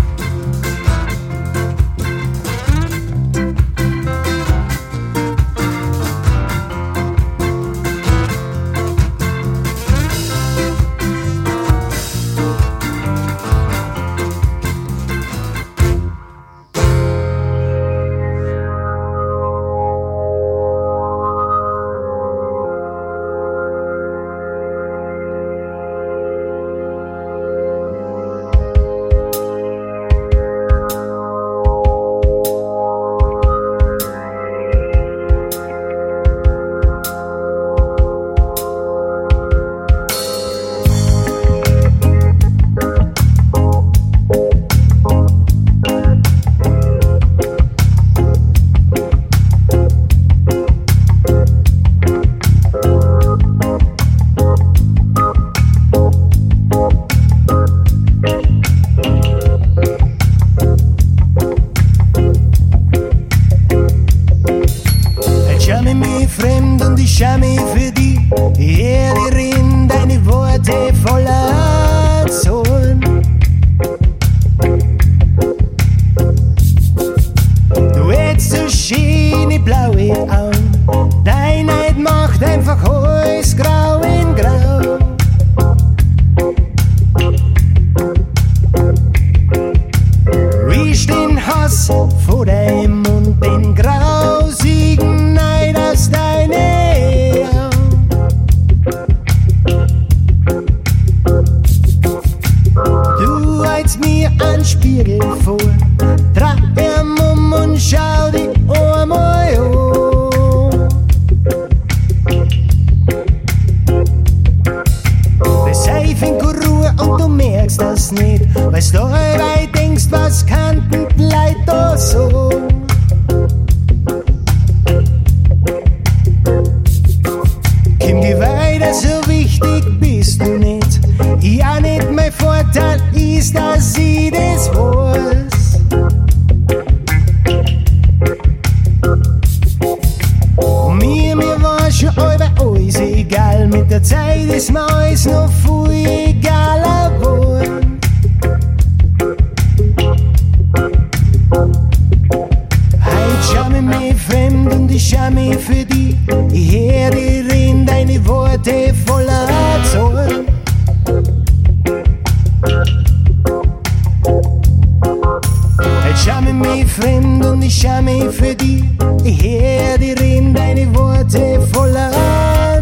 her, 169.33 169.97
die 169.97 170.13
Reden, 170.13 170.53
deine 170.53 170.93
Worte 170.95 171.59
voller 171.71 172.11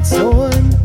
Zorn. 0.03 0.75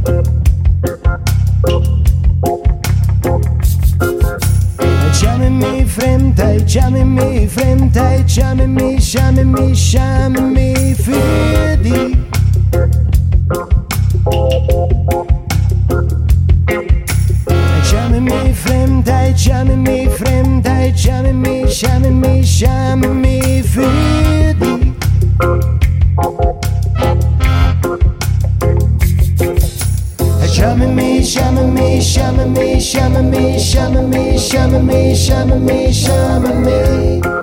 Chame 5.21 5.51
mi 5.51 5.85
Fremdheit, 5.85 6.67
chame 6.67 7.05
mi 7.05 7.47
Fremdheit, 7.47 8.27
chame 8.27 8.67
mi, 8.67 8.99
chame 8.99 9.45
mi, 9.45 9.73
chame 9.75 10.41
mi 10.41 10.95
für 10.95 11.77
dich. 11.83 12.17
Chame 17.91 18.21
mi 18.21 18.53
Fremdheit, 18.55 19.37
chame 19.37 19.77
mi 19.77 20.09
Fremdheit, 20.09 20.95
chame 20.97 21.33
mi, 21.33 21.65
chame 21.69 22.11
mi, 22.11 22.43
chame 22.43 23.09
mi. 23.09 23.36
Schäme 33.65 34.03
mich, 34.03 34.49
schäme 34.49 34.81
mich, 34.81 35.27
schäme 35.27 35.57
mich, 35.57 36.05
schäme 36.05 36.55
mich, 36.55 37.23
schäme 37.23 37.36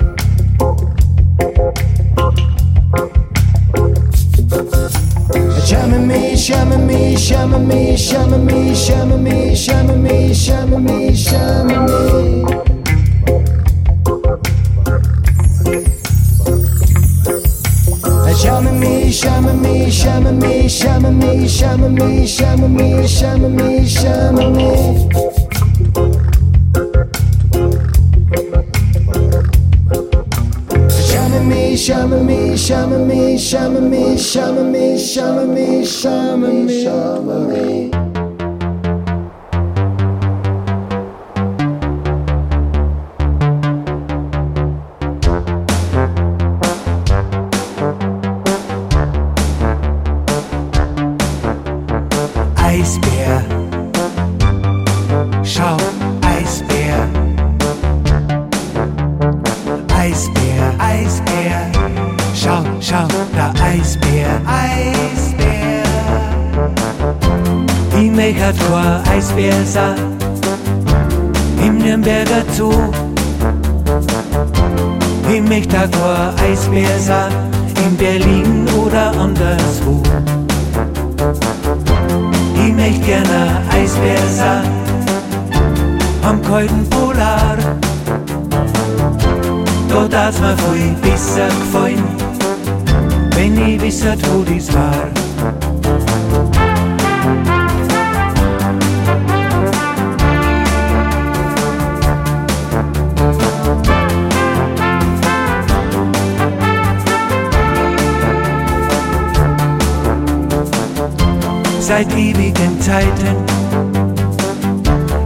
Seit 111.96 112.12
ewigen 112.16 112.82
Zeiten 112.82 113.36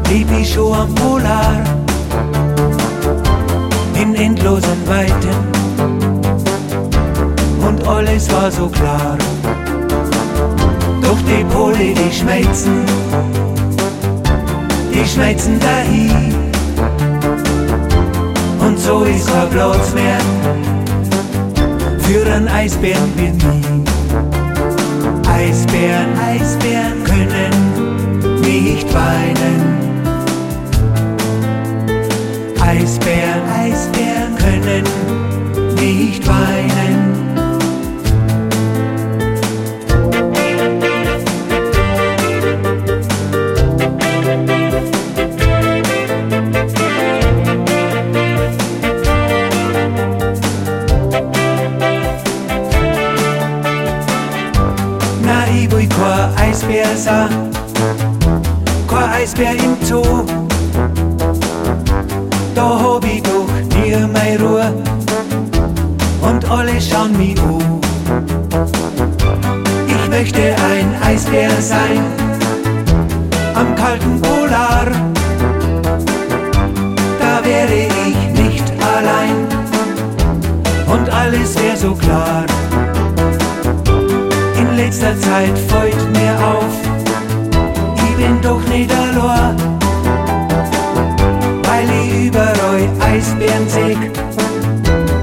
leb 0.09 0.27
ich 0.37 0.53
schon 0.53 0.73
am 0.73 0.93
Polar 0.95 1.63
in 3.93 4.13
endlosen 4.13 4.85
Weiten 4.85 5.37
und 7.65 7.87
alles 7.87 8.29
war 8.33 8.51
so 8.51 8.67
klar. 8.67 9.17
Doch 11.01 11.17
die 11.29 11.45
Pole, 11.45 11.93
die 11.93 12.13
schmelzen, 12.13 12.83
die 14.93 15.07
schmelzen 15.07 15.57
dahin 15.61 16.33
und 18.59 18.77
so 18.77 19.05
ist 19.05 19.25
kein 19.31 19.49
Platz 19.51 19.93
mehr 19.93 20.19
für 21.99 22.29
einen 22.29 22.49
Eisbären 22.49 23.13
wie 23.15 23.31
mich. 23.31 23.86
Eisbären, 25.37 26.17
Eisbären 26.19 27.03
können 27.03 28.41
nicht 28.41 28.91
weinen. 28.91 29.77
Eisbären, 32.59 33.43
Eisbären 33.47 34.35
können 34.35 34.83
nicht 35.75 36.27
weinen. 36.27 36.86
Zeit 85.27 85.57
fällt 85.67 86.03
mir 86.17 86.35
auf, 86.53 86.75
ich 87.97 88.15
bin 88.15 88.41
doch 88.41 88.63
nicht 88.69 88.89
allein, 88.89 89.57
weil 91.67 91.89
ich 92.01 92.27
überall 92.27 92.87
Eisbären 93.01 93.67
seh, 93.67 93.97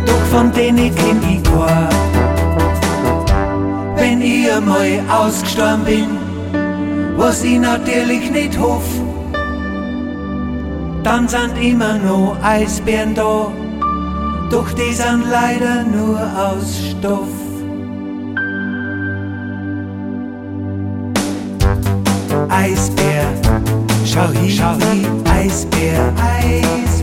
doch 0.05 0.25
von 0.31 0.53
denen 0.53 0.95
kenn 0.95 1.21
ich 1.33 1.43
kein. 1.43 1.89
Wenn 3.97 4.21
ich 4.21 4.53
einmal 4.53 5.01
ausgestorben 5.09 5.85
bin, 5.87 6.09
was 7.17 7.43
ich 7.43 7.59
natürlich 7.59 8.31
nicht 8.31 8.59
hoff, 8.59 8.89
dann 11.03 11.27
sind 11.29 11.57
immer 11.63 11.95
noch 11.99 12.37
Eisbären 12.43 13.15
da, 13.15 13.51
doch 14.51 14.71
die 14.73 14.93
sind 14.93 15.25
leider 15.31 15.83
nur 15.85 16.21
aus 16.21 16.79
Stoff. 16.91 17.34
Schau 24.15 24.77
hin, 24.79 25.07
Eisbär, 25.25 26.13
Eisbär, 26.23 26.94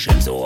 Fisch 0.00 0.06
im 0.06 0.20
Zoo. 0.22 0.39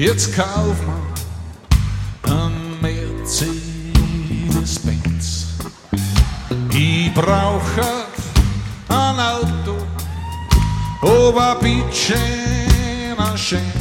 Jetzt 0.00 0.32
kauf 0.34 0.76
mal 0.86 1.02
ein 2.34 2.80
Mercedes-Benz. 2.80 5.48
Ich 6.72 7.12
brauche 7.12 8.06
ein 8.88 9.20
Auto, 9.20 9.76
aber 11.02 11.56
bitte 11.56 12.14
ein 13.18 13.36
schönes. 13.36 13.79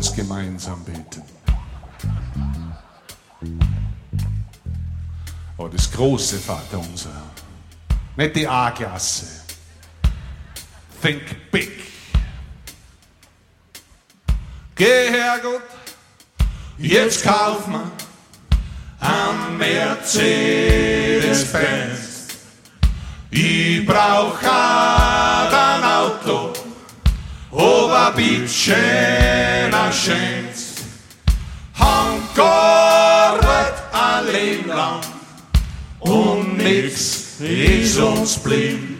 Uns 0.00 0.14
gemeinsam 0.14 0.82
beten. 0.82 1.22
Oh, 5.58 5.68
das 5.68 5.92
große 5.92 6.38
Vater 6.38 6.78
unser. 6.78 7.10
Nicht 8.16 8.36
die 8.36 8.48
A-Klasse. 8.48 9.26
Think 11.02 11.50
big. 11.50 11.82
Geh 14.74 15.10
her, 15.10 15.38
Gott, 15.42 15.60
jetzt 16.78 17.22
kauf 17.22 17.66
mal 17.66 17.90
ein 19.00 19.58
Mercedes-Benz. 19.58 22.28
Ich 23.30 23.84
brauch 23.84 24.42
ein 24.42 25.84
Auto, 25.84 26.54
aber 27.52 28.16
bitte 28.60 29.68
na 29.70 29.90
schön's. 29.90 30.74
Han 31.78 32.20
gearbeitet 32.34 33.82
ein 33.92 34.32
Leben 34.32 34.68
lang 34.68 35.00
und 36.00 36.58
nix 36.58 37.40
ist 37.40 37.98
uns 37.98 38.38
blieb. 38.38 38.98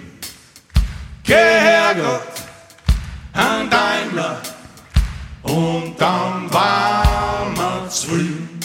Geh 1.22 1.34
her, 1.34 1.94
Gott, 1.94 2.32
ein 3.34 3.68
Daimler 3.70 4.40
und 5.42 5.94
dann 5.98 6.52
waren 6.52 7.54
wir 7.54 7.88
zufrieden. 7.88 8.60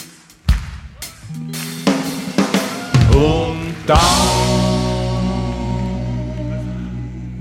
Und 3.12 3.76
dann, 3.86 4.00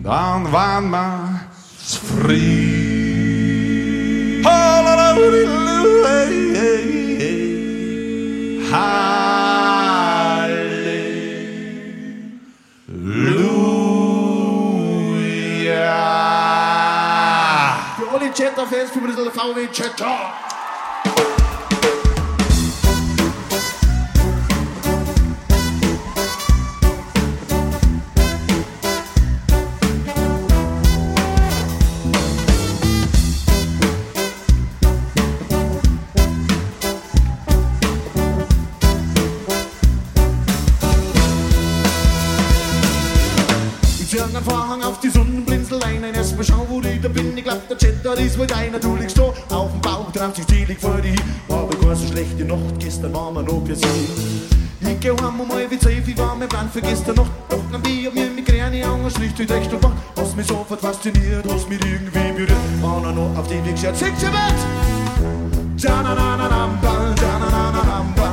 dann 0.03 0.53
waren 0.53 0.91
wir 0.91 1.41
zufrieden. 1.87 2.94
Halleluja. 4.45 4.75
Für 17.97 18.09
alle 18.13 18.27
Jetta-Fans, 18.35 18.91
für 18.91 18.99
ein 18.99 19.07
bisschen 19.07 19.31
VW 19.33 19.69
Jetta. 19.73 20.35
Ich 20.49 20.54
auf 44.85 45.01
die 45.01 45.09
Sonnenblinzeleine, 45.09 46.15
erstmal 46.15 46.45
schau, 46.45 46.67
wo 46.69 46.81
ich 46.81 47.01
da 47.01 47.09
bin. 47.09 47.37
Ich 47.37 47.45
glaub, 47.45 47.67
der 47.69 47.77
Jetta 47.79 48.13
ist 48.15 48.39
wohl 48.39 48.47
deiner. 48.47 48.79
Du 48.79 48.97
liegst 48.97 49.19
da 49.19 49.23
auf 49.55 49.71
dem 49.71 49.81
Bauch, 49.81 50.13
treibst 50.13 50.39
dich 50.39 50.47
zählig 50.47 50.79
vor 50.79 50.97
dir 50.97 51.11
hin. 51.11 51.21
War 51.49 51.61
aber 51.61 51.77
keine 51.77 51.97
so 51.97 52.07
schlechte 52.07 52.45
Nacht, 52.45 52.79
gestern 52.79 53.15
waren 53.15 53.35
wir 53.35 53.43
noch 53.43 53.65
für 53.67 53.75
sie. 53.75 53.87
Ich 54.81 55.01
geh 55.01 55.11
heim 55.11 55.41
um 55.41 55.51
halb 55.51 55.81
zwölf, 55.81 56.07
ich 56.07 56.19
war 56.19 56.35
mein 56.37 56.49
Plan 56.49 56.69
für 56.71 56.83
gestern 56.83 57.17
Nacht. 57.17 57.31
Doch 57.49 57.61
dann 57.73 57.83
Bier, 57.83 58.11
mir 58.13 58.31
mit 58.31 58.45
Kräne 58.47 58.87
Augen, 58.87 59.11
schlicht 59.11 59.39
wie 59.39 59.45
recht 59.45 59.73
und. 59.73 59.85
Hast 60.17 60.37
mich 60.37 60.47
sofort 60.47 60.81
fasziniert, 60.81 61.45
hast 61.51 61.69
mich 61.69 61.81
irgendwie 61.85 62.33
berührt. 62.33 62.53
War 62.83 63.01
noch 63.13 63.39
auf 63.39 63.47
die 63.49 63.65
Weg 63.65 63.75
geschaut, 63.75 63.97
sechs 63.97 64.23
im 64.23 64.31
Bett. 64.31 64.55
Ja-na-na-na-nam-ba, 65.79 67.15
ja-na-na-na-nam-ba, 67.21 67.23
ja-na-na-na-nam-ba, 67.23 68.24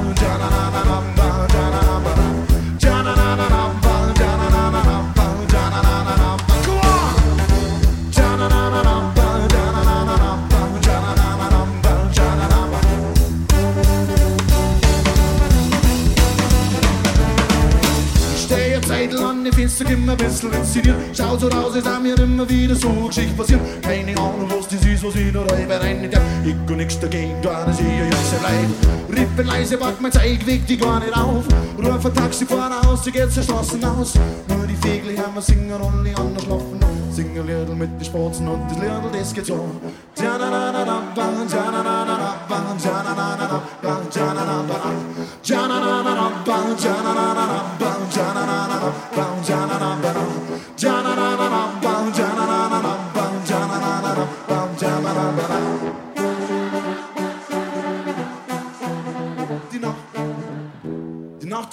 ein 20.12 20.18
bisschen 20.18 20.52
inszeniert. 20.54 20.96
Schaut 21.14 21.40
so 21.40 21.48
raus, 21.48 21.76
ist 21.76 21.88
auch 21.88 22.00
mir 22.00 22.18
immer 22.18 22.48
wieder 22.50 22.76
so 22.76 22.90
eine 22.90 23.08
Geschichte 23.08 23.36
passiert. 23.36 23.62
Keine 23.82 24.12
Ahnung, 24.18 24.48
was 24.50 24.68
das 24.68 24.86
ist, 24.86 25.04
was 25.04 25.16
ich 25.16 25.32
da 25.32 25.42
reibe 25.42 25.80
rein. 25.80 26.10
Ich 26.46 26.56
kann 26.68 26.78
nichts 26.78 27.00
dagegen, 27.00 27.36
da 27.42 27.66
dass 27.66 27.80
ich 27.80 27.86
ja 27.86 28.06
jetzt 28.06 28.42
leid. 28.42 29.18
Rippen 29.18 29.48
leise, 29.48 29.78
pack 29.78 30.00
mein 30.02 30.12
Zeitweg, 30.12 30.66
die 30.68 30.78
gar 30.78 31.00
nicht 31.00 31.16
auf. 31.16 31.46
Ruf 31.78 32.06
ein 32.06 32.14
Taxifahrer 32.14 32.88
aus, 32.88 33.02
die 33.04 33.12
geht 33.12 33.32
zur 33.32 33.44
Straße 33.44 33.78
aus. 33.84 34.14
Nur 34.48 34.68
die 34.68 34.76
Fegel 34.76 35.18
haben 35.18 35.36
wir 35.36 35.42
singen, 35.42 35.72
alle 35.72 36.18
anders 36.18 36.44
schlafen. 36.44 36.80
Sing 37.12 37.38
ein 37.38 37.78
mit 37.78 37.90
den 38.00 38.06
Spatzen 38.06 38.48
und 38.48 38.70
das 38.70 38.78
Liedl, 38.78 39.20
das 39.20 39.34
geht 39.34 39.46
so. 39.46 39.70
Jana 40.22 40.62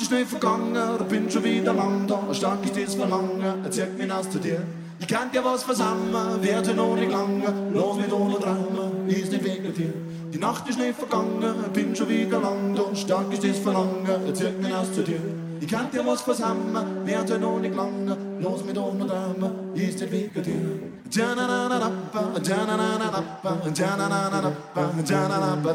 schnell 0.08 0.26
vergangen, 0.26 0.74
da 0.74 1.04
bin 1.04 1.30
schon 1.30 1.44
wieder 1.44 1.74
lang 1.74 2.06
da. 2.06 2.32
Stark 2.32 2.64
ist 2.64 2.76
das 2.76 2.94
Verlangen, 2.94 3.42
er 3.62 3.70
zieht 3.70 3.98
mich 3.98 4.10
aus 4.10 4.28
zu 4.30 4.38
dir. 4.38 4.62
Ich 5.00 5.06
kann 5.06 5.30
dir 5.30 5.44
was 5.44 5.62
versammeln, 5.62 6.42
werde 6.42 6.74
noch 6.74 6.96
nicht 6.96 7.12
lange. 7.12 7.44
Los 7.72 7.96
mit 7.98 8.12
ohne 8.12 8.36
Drama, 8.36 8.90
ist 9.06 9.30
nicht 9.30 9.44
wegen 9.44 9.74
dir. 9.74 9.92
Die 10.32 10.38
Nacht 10.38 10.68
ist 10.68 10.78
nicht 10.78 10.98
vergangen, 10.98 11.54
bin 11.72 11.94
schon 11.94 12.08
wieder 12.08 12.40
lang 12.40 12.74
da. 12.74 12.94
Stark 12.96 13.32
ist 13.32 13.44
das 13.44 13.58
Verlangen, 13.58 14.06
er 14.06 14.34
zieht 14.34 14.60
mich 14.60 14.74
aus 14.74 14.92
zu 14.92 15.02
dir. 15.02 15.20
Ich 15.60 15.66
kann 15.66 15.90
dir 15.90 16.06
was 16.06 16.20
versammeln, 16.20 17.04
werde 17.04 17.38
noch 17.38 17.58
nicht 17.58 17.74
lange. 17.74 18.16
Los 18.40 18.64
mit 18.64 18.78
ohne 18.78 19.04
Drama, 19.04 19.50
ist 19.74 20.00
nicht 20.00 20.12
wegen 20.12 20.42
dir. 20.42 20.88
Janananappa, 21.10 22.20
janananappa, 22.42 23.56
janananappa, 23.74 24.90
jananappa, 25.04 25.74